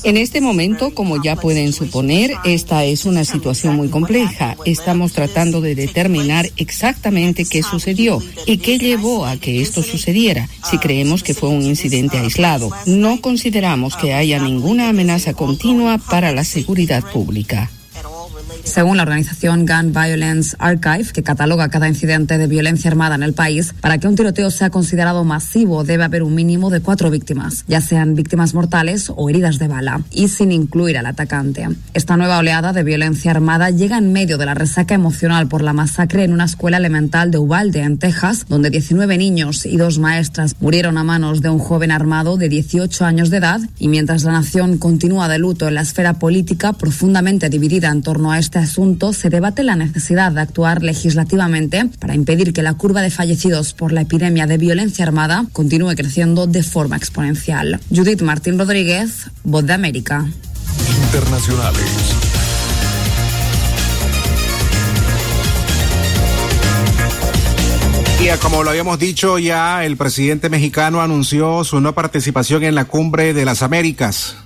En 0.04 0.16
este 0.16 0.40
momento, 0.40 0.94
como 0.94 1.22
ya 1.22 1.36
pueden 1.36 1.72
suponer, 1.72 2.32
esta 2.44 2.84
es 2.84 3.04
una 3.04 3.24
situación 3.24 3.76
muy 3.76 3.88
compleja. 3.88 4.56
Estamos 4.64 5.12
tratando 5.12 5.60
de 5.60 5.74
determinar 5.74 6.50
exactamente 6.56 7.44
qué 7.44 7.62
sucedió 7.62 8.20
y 8.46 8.58
qué 8.58 8.78
llevó 8.78 9.26
a 9.26 9.36
que 9.36 9.60
esto 9.60 9.82
sucediera, 9.82 10.48
si 10.68 10.78
creemos 10.78 11.22
que 11.22 11.34
fue 11.34 11.48
un 11.48 11.62
incidente 11.62 12.18
aislado. 12.18 12.70
No 12.86 13.20
consideramos 13.20 13.96
que 13.96 14.14
haya 14.14 14.38
ninguna 14.38 14.88
amenaza 14.88 15.34
continua 15.34 15.98
para 15.98 16.32
la 16.32 16.44
seguridad 16.44 17.04
pública. 17.12 17.70
Según 18.64 18.96
la 18.96 19.03
organización 19.03 19.66
Gun 19.66 19.92
Violence 19.92 20.57
Archive, 20.59 21.12
que 21.12 21.22
cataloga 21.22 21.68
cada 21.68 21.88
incidente 21.88 22.38
de 22.38 22.46
violencia 22.46 22.90
armada 22.90 23.16
en 23.16 23.22
el 23.22 23.35
país, 23.35 23.75
para 23.81 23.98
que 23.98 24.07
un 24.07 24.14
tiroteo 24.14 24.51
sea 24.51 24.70
considerado 24.70 25.25
masivo 25.25 25.85
debe 25.85 26.05
haber 26.05 26.22
un 26.22 26.35
mínimo 26.35 26.70
de 26.70 26.81
cuatro 26.81 27.11
víctimas, 27.11 27.64
ya 27.66 27.81
sean 27.81 28.14
víctimas 28.14 28.55
mortales 28.55 29.12
o 29.14 29.28
heridas 29.28 29.59
de 29.59 29.68
bala, 29.68 30.03
y 30.11 30.28
sin 30.28 30.53
incluir 30.53 30.97
al 30.97 31.07
atacante. 31.07 31.68
Esta 31.93 32.16
nueva 32.16 32.39
oleada 32.39 32.72
de 32.72 32.84
violencia 32.84 33.32
armada 33.32 33.70
llega 33.70 33.99
en 33.99 34.12
medio 34.12 34.39
de 34.39 34.47
la 34.47 34.55
resaca 34.55 34.95
emocional 34.95 35.49
por 35.49 35.62
la 35.62 35.72
masacre 35.72 36.24
en 36.24 36.32
una 36.32 36.45
escuela 36.45 36.76
elemental 36.76 37.30
de 37.30 37.39
Uvalde, 37.39 37.82
en 37.82 37.99
Texas, 37.99 38.47
donde 38.49 38.70
19 38.70 39.18
niños 39.18 39.66
y 39.66 39.76
dos 39.76 39.99
maestras 39.99 40.55
murieron 40.61 40.99
a 40.99 41.05
manos 41.05 41.43
de 41.43 41.51
un 41.51 41.59
joven 41.59 41.91
armado 41.91 42.36
de 42.36 42.49
18 42.49 43.05
años 43.05 43.28
de 43.28 43.39
edad, 43.39 43.61
y 43.78 43.89
mientras 43.89 44.22
la 44.22 44.32
nación 44.32 44.78
continúa 44.78 45.28
de 45.28 45.39
luto 45.39 45.66
en 45.68 45.74
la 45.74 45.82
esfera 45.82 46.14
política 46.14 46.72
profundamente 46.72 47.51
dividida 47.51 47.91
en 47.91 48.03
torno 48.03 48.30
a 48.30 48.39
este 48.39 48.51
este 48.53 48.70
asunto 48.70 49.14
se 49.14 49.30
debate 49.30 49.64
la 49.64 49.76
necesidad 49.76 50.30
de 50.30 50.42
actuar 50.42 50.82
legislativamente 50.82 51.86
para 51.98 52.14
impedir 52.14 52.53
que 52.53 52.62
la 52.62 52.74
curva 52.74 53.00
de 53.00 53.09
fallecidos 53.09 53.72
por 53.72 53.92
la 53.92 54.03
epidemia 54.03 54.46
de 54.46 54.59
violencia 54.59 55.07
armada 55.07 55.46
continúe 55.55 55.94
creciendo 55.94 56.46
de 56.46 56.62
forma 56.62 56.98
exponencial. 56.98 57.80
Judith 57.88 58.20
Martín 58.20 58.59
Rodríguez, 58.59 59.30
Voz 59.42 59.64
de 59.64 59.72
América. 59.72 60.26
Internacionales. 61.07 61.88
como 68.40 68.62
lo 68.62 68.70
habíamos 68.70 68.98
dicho 68.98 69.38
ya, 69.38 69.84
el 69.84 69.96
presidente 69.96 70.48
mexicano 70.48 71.00
anunció 71.00 71.64
su 71.64 71.80
no 71.80 71.94
participación 71.94 72.62
en 72.64 72.74
la 72.74 72.84
cumbre 72.84 73.34
de 73.34 73.44
las 73.44 73.62
Américas. 73.62 74.36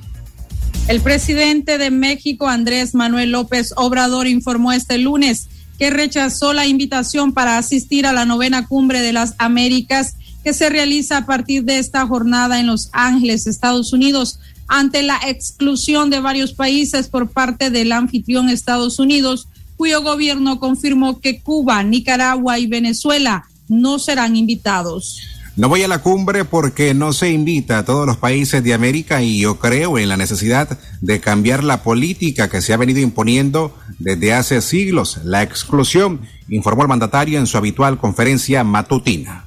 El 0.89 1.01
presidente 1.01 1.79
de 1.79 1.91
México, 1.91 2.47
Andrés 2.47 2.95
Manuel 2.95 3.33
López 3.33 3.75
Obrador, 3.77 4.29
informó 4.29 4.71
este 4.71 4.99
lunes 4.99 5.49
que 5.81 5.91
rechazó 5.91 6.53
la 6.53 6.69
invitación 6.69 7.33
para 7.33 7.59
asistir 7.59 8.07
a 8.07 8.13
la 8.13 8.25
novena 8.25 8.69
cumbre 8.69 9.03
de 9.03 9.13
las 9.13 9.35
Américas 9.39 10.15
que 10.45 10.53
se 10.53 10.71
realiza 10.71 11.17
a 11.19 11.27
partir 11.27 11.65
de 11.65 11.79
esta 11.79 12.07
jornada 12.07 12.61
en 12.61 12.69
Los 12.69 12.89
Ángeles, 12.93 13.49
Estados 13.49 13.93
Unidos, 13.93 14.39
ante 14.69 15.03
la 15.03 15.19
exclusión 15.27 16.09
de 16.09 16.21
varios 16.21 16.53
países 16.53 17.09
por 17.09 17.31
parte 17.33 17.71
del 17.71 17.91
anfitrión 17.91 18.49
Estados 18.49 19.01
Unidos, 19.01 19.49
cuyo 19.77 20.03
gobierno 20.03 20.61
confirmó 20.61 21.21
que 21.21 21.41
Cuba, 21.41 21.83
Nicaragua 21.83 22.61
y 22.61 22.69
Venezuela 22.69 23.45
no 23.69 23.99
serán 23.99 24.37
invitados. 24.37 25.36
No 25.57 25.71
voy 25.71 25.83
a 25.83 25.89
la 25.89 26.01
cumbre 26.01 26.45
porque 26.45 26.93
no 26.93 27.15
se 27.15 27.31
invita 27.31 27.79
a 27.79 27.85
todos 27.87 28.07
los 28.07 28.19
países 28.19 28.63
de 28.63 28.75
América 28.75 29.23
y 29.23 29.39
yo 29.41 29.59
creo 29.59 29.97
en 29.97 30.11
la 30.11 30.19
necesidad 30.19 30.79
de 31.01 31.19
cambiar 31.19 31.65
la 31.65 31.83
política 31.83 32.51
que 32.51 32.61
se 32.61 32.75
ha 32.75 32.77
venido 32.77 33.01
imponiendo 33.01 33.75
desde 33.99 34.35
hace 34.35 34.61
siglos, 34.61 35.19
la 35.25 35.43
exclusión, 35.43 36.21
informó 36.51 36.83
el 36.83 36.89
mandatario 36.89 37.39
en 37.39 37.47
su 37.47 37.57
habitual 37.57 37.97
conferencia 37.97 38.65
matutina. 38.65 39.47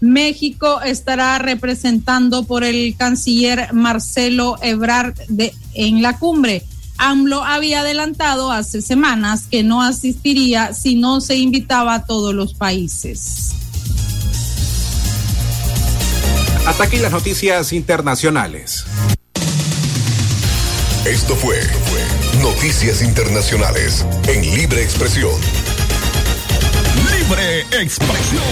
México 0.00 0.82
estará 0.82 1.38
representando 1.38 2.42
por 2.42 2.64
el 2.64 2.96
canciller 2.96 3.72
Marcelo 3.72 4.56
Ebrard 4.62 5.14
de, 5.28 5.54
en 5.74 6.02
la 6.02 6.18
cumbre. 6.18 6.64
AMLO 6.98 7.44
había 7.44 7.80
adelantado 7.80 8.50
hace 8.50 8.82
semanas 8.82 9.46
que 9.48 9.62
no 9.62 9.80
asistiría 9.80 10.74
si 10.74 10.96
no 10.96 11.20
se 11.20 11.36
invitaba 11.36 11.94
a 11.94 12.04
todos 12.04 12.34
los 12.34 12.54
países. 12.54 13.63
Hasta 16.66 16.84
aquí 16.84 16.96
las 16.96 17.12
noticias 17.12 17.74
internacionales. 17.74 18.86
Esto 21.04 21.36
fue 21.36 21.60
Noticias 22.40 23.02
Internacionales 23.02 24.06
en 24.26 24.40
Libre 24.40 24.82
Expresión. 24.82 25.34
Libre 27.18 27.60
Expresión. 27.82 28.42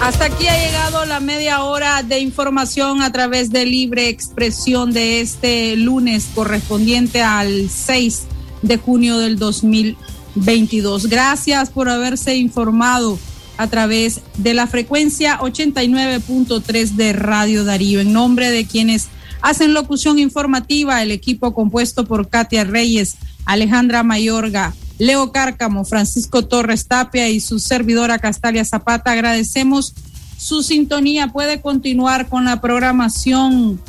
Hasta 0.00 0.24
aquí 0.24 0.48
ha 0.48 0.58
llegado 0.58 1.04
la 1.06 1.20
media 1.20 1.62
hora 1.62 2.02
de 2.02 2.18
información 2.18 3.00
a 3.00 3.12
través 3.12 3.50
de 3.50 3.64
Libre 3.64 4.08
Expresión 4.08 4.92
de 4.92 5.20
este 5.20 5.76
lunes 5.76 6.26
correspondiente 6.34 7.22
al 7.22 7.70
6 7.70 8.22
de 8.62 8.76
junio 8.76 9.18
del 9.18 9.38
2022. 9.38 11.06
Gracias 11.06 11.70
por 11.70 11.88
haberse 11.88 12.34
informado 12.34 13.20
a 13.56 13.66
través 13.68 14.20
de 14.36 14.54
la 14.54 14.66
frecuencia 14.66 15.38
89.3 15.38 16.90
de 16.90 17.12
Radio 17.12 17.64
Darío. 17.64 18.00
En 18.00 18.12
nombre 18.12 18.50
de 18.50 18.66
quienes 18.66 19.08
hacen 19.42 19.74
locución 19.74 20.18
informativa, 20.18 21.02
el 21.02 21.10
equipo 21.10 21.54
compuesto 21.54 22.04
por 22.04 22.28
Katia 22.28 22.64
Reyes, 22.64 23.16
Alejandra 23.44 24.02
Mayorga, 24.02 24.74
Leo 24.98 25.30
Cárcamo, 25.32 25.84
Francisco 25.84 26.46
Torres 26.46 26.86
Tapia 26.86 27.28
y 27.28 27.40
su 27.40 27.58
servidora 27.58 28.18
Castalia 28.18 28.64
Zapata, 28.64 29.12
agradecemos 29.12 29.94
su 30.38 30.62
sintonía. 30.62 31.28
Puede 31.28 31.60
continuar 31.60 32.28
con 32.28 32.44
la 32.44 32.60
programación 32.60 33.80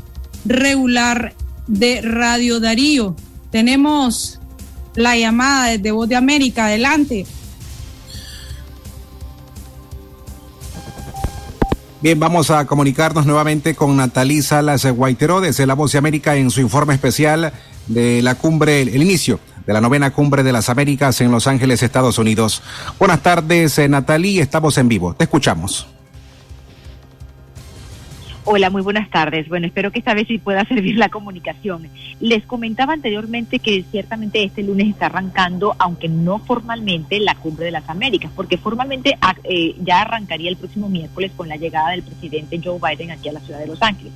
regular 0.45 1.33
de 1.67 2.01
Radio 2.01 2.59
Darío. 2.59 3.15
Tenemos 3.51 4.39
la 4.95 5.15
llamada 5.17 5.67
desde 5.67 5.91
Voz 5.91 6.09
de 6.09 6.15
América. 6.15 6.65
Adelante. 6.65 7.25
Bien, 12.07 12.21
vamos 12.21 12.51
a 12.51 12.65
comunicarnos 12.65 13.25
nuevamente 13.25 13.75
con 13.75 13.97
Natalí 13.97 14.41
Salas 14.41 14.85
Guaitero 14.85 15.41
desde 15.41 15.67
La 15.67 15.73
Voz 15.73 15.91
de 15.91 15.97
América 15.97 16.37
en 16.37 16.49
su 16.51 16.61
informe 16.61 16.93
especial 16.93 17.51
de 17.87 18.21
la 18.21 18.35
cumbre, 18.35 18.81
el 18.81 19.01
inicio 19.01 19.41
de 19.65 19.73
la 19.73 19.81
novena 19.81 20.11
cumbre 20.13 20.41
de 20.41 20.53
las 20.53 20.69
Américas 20.69 21.19
en 21.19 21.31
Los 21.31 21.47
Ángeles, 21.47 21.83
Estados 21.83 22.17
Unidos. 22.17 22.63
Buenas 22.97 23.21
tardes, 23.23 23.77
eh, 23.77 23.89
Natalí, 23.89 24.39
estamos 24.39 24.77
en 24.77 24.87
vivo. 24.87 25.15
Te 25.15 25.25
escuchamos. 25.25 25.96
Hola, 28.49 28.69
muy 28.69 28.81
buenas 28.81 29.09
tardes. 29.09 29.49
Bueno, 29.49 29.67
espero 29.67 29.91
que 29.91 29.99
esta 29.99 30.13
vez 30.13 30.25
sí 30.25 30.37
pueda 30.37 30.63
servir 30.63 30.95
la 30.95 31.09
comunicación. 31.09 31.89
Les 32.21 32.45
comentaba 32.45 32.93
anteriormente 32.93 33.59
que 33.59 33.83
ciertamente 33.91 34.41
este 34.41 34.63
lunes 34.63 34.87
está 34.87 35.07
arrancando, 35.07 35.75
aunque 35.79 36.07
no 36.07 36.39
formalmente, 36.39 37.19
la 37.19 37.35
cumbre 37.35 37.65
de 37.65 37.71
las 37.71 37.89
Américas, 37.89 38.31
porque 38.33 38.55
formalmente 38.55 39.17
ah, 39.19 39.35
eh, 39.43 39.75
ya 39.83 39.99
arrancaría 39.99 40.49
el 40.49 40.55
próximo 40.55 40.87
miércoles 40.87 41.33
con 41.35 41.49
la 41.49 41.57
llegada 41.57 41.89
del 41.89 42.03
presidente 42.03 42.61
Joe 42.63 42.79
Biden 42.79 43.11
aquí 43.11 43.27
a 43.27 43.33
la 43.33 43.41
ciudad 43.41 43.59
de 43.59 43.67
Los 43.67 43.81
Ángeles. 43.81 44.13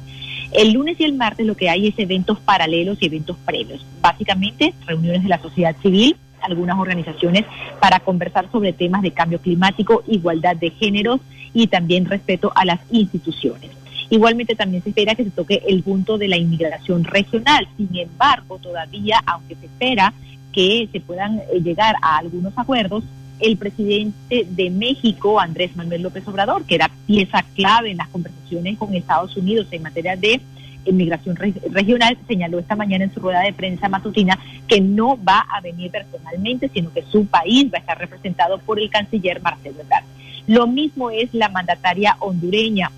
El 0.53 0.71
lunes 0.71 0.97
y 0.97 1.03
el 1.03 1.11
martes 1.11 1.45
lo 1.45 1.57
que 1.57 1.69
hay 1.69 1.89
es 1.89 1.99
eventos 1.99 2.39
paralelos 2.39 2.99
y 3.01 3.07
eventos 3.07 3.35
previos. 3.43 3.85
Básicamente, 4.01 4.73
reuniones 4.85 5.23
de 5.23 5.29
la 5.29 5.41
sociedad 5.41 5.75
civil, 5.81 6.15
algunas 6.41 6.79
organizaciones 6.79 7.43
para 7.81 7.99
conversar 7.99 8.49
sobre 8.49 8.71
temas 8.71 9.01
de 9.01 9.11
cambio 9.11 9.41
climático, 9.41 10.03
igualdad 10.07 10.55
de 10.55 10.69
géneros 10.69 11.19
y 11.53 11.67
también 11.67 12.05
respeto 12.05 12.53
a 12.55 12.63
las 12.63 12.79
instituciones. 12.91 13.80
Igualmente 14.11 14.55
también 14.55 14.83
se 14.83 14.89
espera 14.89 15.15
que 15.15 15.23
se 15.23 15.31
toque 15.31 15.63
el 15.65 15.83
punto 15.83 16.17
de 16.17 16.27
la 16.27 16.35
inmigración 16.35 17.05
regional. 17.05 17.65
Sin 17.77 17.95
embargo, 17.95 18.59
todavía, 18.59 19.23
aunque 19.25 19.55
se 19.55 19.67
espera 19.67 20.13
que 20.51 20.89
se 20.91 20.99
puedan 20.99 21.39
eh, 21.39 21.61
llegar 21.63 21.95
a 22.01 22.17
algunos 22.17 22.51
acuerdos, 22.57 23.05
el 23.39 23.55
presidente 23.55 24.45
de 24.49 24.69
México, 24.69 25.39
Andrés 25.39 25.77
Manuel 25.77 26.01
López 26.01 26.27
Obrador, 26.27 26.65
que 26.65 26.75
era 26.75 26.91
pieza 27.07 27.41
clave 27.55 27.91
en 27.91 27.97
las 27.97 28.09
conversaciones 28.09 28.77
con 28.77 28.93
Estados 28.93 29.37
Unidos 29.37 29.67
en 29.71 29.81
materia 29.81 30.17
de 30.17 30.41
inmigración 30.83 31.37
regional, 31.37 32.17
señaló 32.27 32.59
esta 32.59 32.75
mañana 32.75 33.05
en 33.05 33.13
su 33.13 33.21
rueda 33.21 33.41
de 33.41 33.53
prensa 33.53 33.87
matutina 33.87 34.37
que 34.67 34.81
no 34.81 35.17
va 35.23 35.45
a 35.49 35.61
venir 35.61 35.89
personalmente, 35.89 36.69
sino 36.73 36.91
que 36.91 37.03
su 37.03 37.27
país 37.27 37.71
va 37.73 37.77
a 37.77 37.79
estar 37.79 37.97
representado 37.97 38.57
por 38.57 38.77
el 38.77 38.89
canciller 38.89 39.41
Marcelo 39.41 39.79
Ebrard. 39.79 40.03
Lo 40.47 40.67
mismo 40.67 41.11
es 41.11 41.33
la 41.33 41.47
mandataria 41.47 42.17
hondureña 42.19 42.91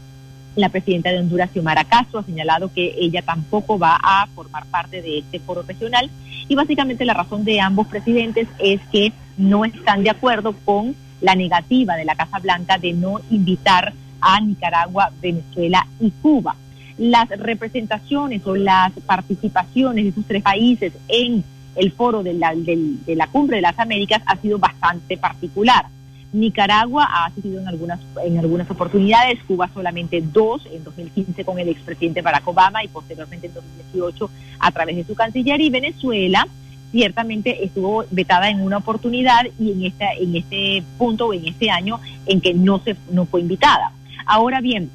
la 0.55 0.69
presidenta 0.69 1.11
de 1.11 1.19
Honduras, 1.19 1.49
Xiomara 1.51 1.83
Castro, 1.83 2.19
ha 2.19 2.23
señalado 2.23 2.71
que 2.73 2.95
ella 2.99 3.21
tampoco 3.21 3.79
va 3.79 3.99
a 4.01 4.27
formar 4.27 4.65
parte 4.65 5.01
de 5.01 5.19
este 5.19 5.39
foro 5.39 5.63
regional 5.63 6.09
y 6.47 6.55
básicamente 6.55 7.05
la 7.05 7.13
razón 7.13 7.43
de 7.43 7.59
ambos 7.59 7.87
presidentes 7.87 8.47
es 8.59 8.81
que 8.91 9.13
no 9.37 9.65
están 9.65 10.03
de 10.03 10.11
acuerdo 10.11 10.53
con 10.65 10.95
la 11.21 11.35
negativa 11.35 11.95
de 11.95 12.05
la 12.05 12.15
Casa 12.15 12.39
Blanca 12.39 12.77
de 12.77 12.93
no 12.93 13.19
invitar 13.31 13.93
a 14.21 14.39
Nicaragua, 14.39 15.11
Venezuela 15.21 15.87
y 15.99 16.11
Cuba. 16.11 16.55
Las 16.97 17.29
representaciones 17.29 18.45
o 18.45 18.55
las 18.55 18.91
participaciones 19.05 20.03
de 20.03 20.09
esos 20.11 20.25
tres 20.25 20.43
países 20.43 20.93
en 21.07 21.43
el 21.75 21.91
foro 21.91 22.21
de 22.21 22.33
la, 22.33 22.53
de 22.55 23.15
la 23.15 23.27
Cumbre 23.27 23.57
de 23.57 23.63
las 23.63 23.79
Américas 23.79 24.21
ha 24.25 24.35
sido 24.37 24.59
bastante 24.59 25.17
particular. 25.17 25.85
Nicaragua 26.33 27.05
ha 27.05 27.25
asistido 27.25 27.61
en 27.61 27.67
algunas, 27.67 27.99
en 28.25 28.37
algunas 28.39 28.69
oportunidades, 28.69 29.39
Cuba 29.47 29.69
solamente 29.73 30.21
dos, 30.21 30.65
en 30.65 30.83
2015 30.83 31.45
con 31.45 31.59
el 31.59 31.69
expresidente 31.69 32.21
Barack 32.21 32.47
Obama 32.47 32.83
y 32.83 32.87
posteriormente 32.87 33.47
en 33.47 33.53
2018 33.53 34.29
a 34.59 34.71
través 34.71 34.95
de 34.95 35.03
su 35.05 35.15
canciller, 35.15 35.61
y 35.61 35.69
Venezuela 35.69 36.47
ciertamente 36.91 37.63
estuvo 37.63 38.05
vetada 38.11 38.49
en 38.49 38.61
una 38.61 38.77
oportunidad 38.77 39.45
y 39.59 39.71
en, 39.71 39.85
esta, 39.85 40.13
en 40.13 40.35
este 40.35 40.83
punto 40.97 41.27
o 41.27 41.33
en 41.33 41.47
este 41.47 41.69
año 41.71 41.99
en 42.25 42.41
que 42.41 42.53
no, 42.53 42.79
se, 42.79 42.95
no 43.11 43.25
fue 43.25 43.41
invitada. 43.41 43.91
Ahora 44.25 44.61
bien, 44.61 44.89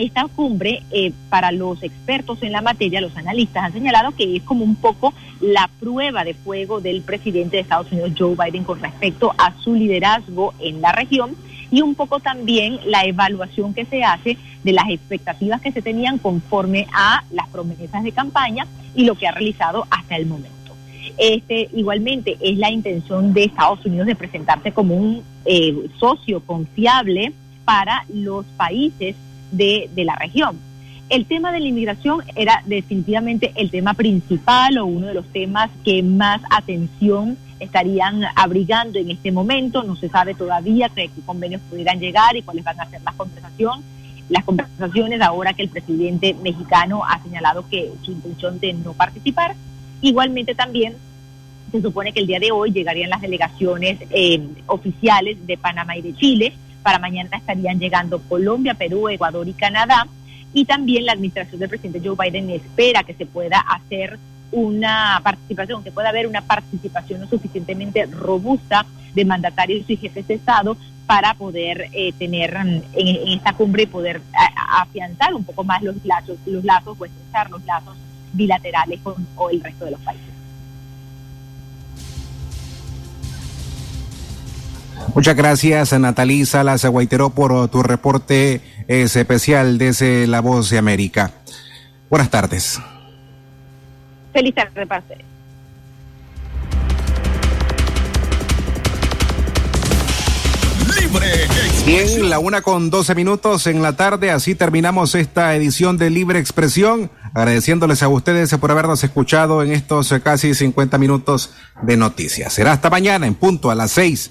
esta 0.00 0.26
cumbre, 0.28 0.82
eh, 0.90 1.12
para 1.28 1.52
los 1.52 1.82
expertos 1.82 2.42
en 2.42 2.52
la 2.52 2.62
materia, 2.62 3.00
los 3.00 3.16
analistas 3.16 3.64
han 3.64 3.72
señalado 3.72 4.12
que 4.12 4.36
es 4.36 4.42
como 4.42 4.64
un 4.64 4.76
poco 4.76 5.12
la 5.40 5.68
prueba 5.80 6.24
de 6.24 6.34
fuego 6.34 6.80
del 6.80 7.02
presidente 7.02 7.56
de 7.56 7.62
Estados 7.62 7.90
Unidos, 7.92 8.12
Joe 8.18 8.36
Biden, 8.36 8.64
con 8.64 8.80
respecto 8.80 9.34
a 9.38 9.52
su 9.60 9.74
liderazgo 9.74 10.54
en 10.60 10.80
la 10.80 10.92
región 10.92 11.36
y 11.70 11.80
un 11.80 11.94
poco 11.94 12.20
también 12.20 12.78
la 12.86 13.04
evaluación 13.04 13.74
que 13.74 13.86
se 13.86 14.04
hace 14.04 14.36
de 14.62 14.72
las 14.72 14.88
expectativas 14.90 15.60
que 15.60 15.72
se 15.72 15.82
tenían 15.82 16.18
conforme 16.18 16.86
a 16.92 17.24
las 17.32 17.48
promesas 17.48 18.04
de 18.04 18.12
campaña 18.12 18.66
y 18.94 19.04
lo 19.04 19.14
que 19.16 19.26
ha 19.26 19.32
realizado 19.32 19.86
hasta 19.90 20.16
el 20.16 20.26
momento. 20.26 20.52
Este, 21.18 21.68
igualmente 21.74 22.36
es 22.40 22.58
la 22.58 22.70
intención 22.70 23.32
de 23.32 23.44
Estados 23.44 23.84
Unidos 23.84 24.06
de 24.06 24.16
presentarse 24.16 24.72
como 24.72 24.94
un 24.94 25.22
eh, 25.44 25.74
socio 25.98 26.40
confiable 26.40 27.32
para 27.64 28.04
los 28.12 28.44
países 28.56 29.16
de, 29.52 29.88
la 29.96 30.16
región. 30.16 30.58
el 31.08 31.26
tema 31.26 31.52
de 31.52 31.60
la 31.60 31.68
inmigración 31.68 32.22
era 32.34 32.62
definitivamente 32.66 33.52
el 33.54 33.70
tema 33.70 33.94
principal 33.94 34.78
o 34.78 34.86
uno 34.86 35.06
de 35.06 35.14
los 35.14 35.26
temas 35.26 35.70
que 35.84 36.02
más 36.02 36.40
atención 36.50 37.36
estarían 37.60 38.22
abrigando 38.34 38.98
en 38.98 39.10
este 39.10 39.30
momento. 39.30 39.82
No 39.82 39.96
se 39.96 40.08
sabe 40.08 40.34
todavía 40.34 40.88
qué 40.88 41.10
convenios 41.24 41.60
pudieran 41.70 42.00
llegar 42.00 42.36
y 42.36 42.42
cuáles 42.42 42.64
van 42.64 42.80
a 42.80 42.90
ser 42.90 43.00
las 43.02 43.14
conversaciones. 43.14 43.84
Las 44.28 44.44
conversaciones 44.44 45.20
ahora 45.20 45.52
que 45.52 45.62
el 45.62 45.68
presidente 45.68 46.34
mexicano 46.34 47.02
ha 47.04 47.22
señalado 47.22 47.68
que 47.68 47.90
su 48.02 48.12
intención 48.12 48.58
de 48.60 48.72
no 48.72 48.92
participar. 48.94 49.54
Igualmente 50.00 50.54
también 50.54 50.94
se 51.70 51.80
supone 51.80 52.12
que 52.12 52.20
el 52.20 52.26
día 52.26 52.38
de 52.38 52.52
hoy 52.52 52.70
llegarían 52.70 53.10
las 53.10 53.20
delegaciones 53.20 53.98
eh, 54.10 54.40
oficiales 54.66 55.44
de 55.46 55.56
Panamá 55.56 55.96
y 55.96 56.02
de 56.02 56.14
Chile. 56.14 56.52
Para 56.82 56.98
mañana 56.98 57.36
estarían 57.36 57.78
llegando 57.78 58.20
Colombia, 58.22 58.74
Perú, 58.74 59.08
Ecuador 59.08 59.46
y 59.48 59.52
Canadá 59.52 60.06
y 60.52 60.64
también 60.64 61.06
la 61.06 61.12
administración 61.12 61.60
del 61.60 61.68
presidente 61.68 62.06
Joe 62.06 62.16
Biden 62.18 62.50
espera 62.50 63.02
que 63.02 63.14
se 63.14 63.26
pueda 63.26 63.60
hacer 63.60 64.18
una 64.50 65.20
participación, 65.22 65.82
que 65.82 65.90
pueda 65.90 66.10
haber 66.10 66.26
una 66.26 66.42
participación 66.42 67.22
lo 67.22 67.26
suficientemente 67.26 68.04
robusta 68.06 68.84
de 69.14 69.24
mandatarios 69.24 69.88
y 69.88 69.96
jefes 69.96 70.28
de 70.28 70.34
Estado 70.34 70.76
para 71.06 71.34
poder 71.34 71.88
eh, 71.92 72.12
tener 72.12 72.54
en, 72.54 72.84
esta 73.28 73.54
cumbre 73.54 73.84
y 73.84 73.86
poder 73.86 74.20
afianzar 74.70 75.34
un 75.34 75.44
poco 75.44 75.64
más 75.64 75.82
los 75.82 75.96
lazos, 76.04 76.38
los 76.46 76.64
lazos 76.64 76.96
o 76.98 77.04
estrechar 77.04 77.50
los 77.50 77.64
lazos 77.64 77.96
bilaterales 78.32 79.00
con 79.02 79.26
el 79.50 79.60
resto 79.60 79.86
de 79.86 79.90
los 79.92 80.00
países. 80.00 80.31
Muchas 85.14 85.36
gracias, 85.36 85.92
Natalí 85.98 86.46
Salas 86.46 86.84
Guaiteró, 86.84 87.30
por 87.30 87.68
tu 87.68 87.82
reporte 87.82 88.60
especial 88.88 89.78
desde 89.78 90.26
La 90.26 90.40
Voz 90.40 90.70
de 90.70 90.78
América. 90.78 91.32
Buenas 92.08 92.30
tardes. 92.30 92.80
Feliz 94.32 94.54
tarde, 94.54 94.86
pase. 94.86 95.18
Libre 101.00 101.48
Bien, 101.86 102.30
la 102.30 102.38
una 102.38 102.62
con 102.62 102.90
doce 102.90 103.14
minutos 103.14 103.66
en 103.66 103.82
la 103.82 103.96
tarde, 103.96 104.30
así 104.30 104.54
terminamos 104.54 105.14
esta 105.14 105.54
edición 105.56 105.98
de 105.98 106.10
Libre 106.10 106.38
Expresión, 106.38 107.10
agradeciéndoles 107.34 108.02
a 108.02 108.08
ustedes 108.08 108.54
por 108.56 108.70
habernos 108.70 109.02
escuchado 109.02 109.62
en 109.62 109.72
estos 109.72 110.14
casi 110.22 110.54
50 110.54 110.96
minutos 110.98 111.50
de 111.82 111.96
noticias. 111.96 112.52
Será 112.52 112.72
hasta 112.72 112.88
mañana 112.88 113.26
en 113.26 113.34
punto 113.34 113.70
a 113.70 113.74
las 113.74 113.90
seis. 113.90 114.30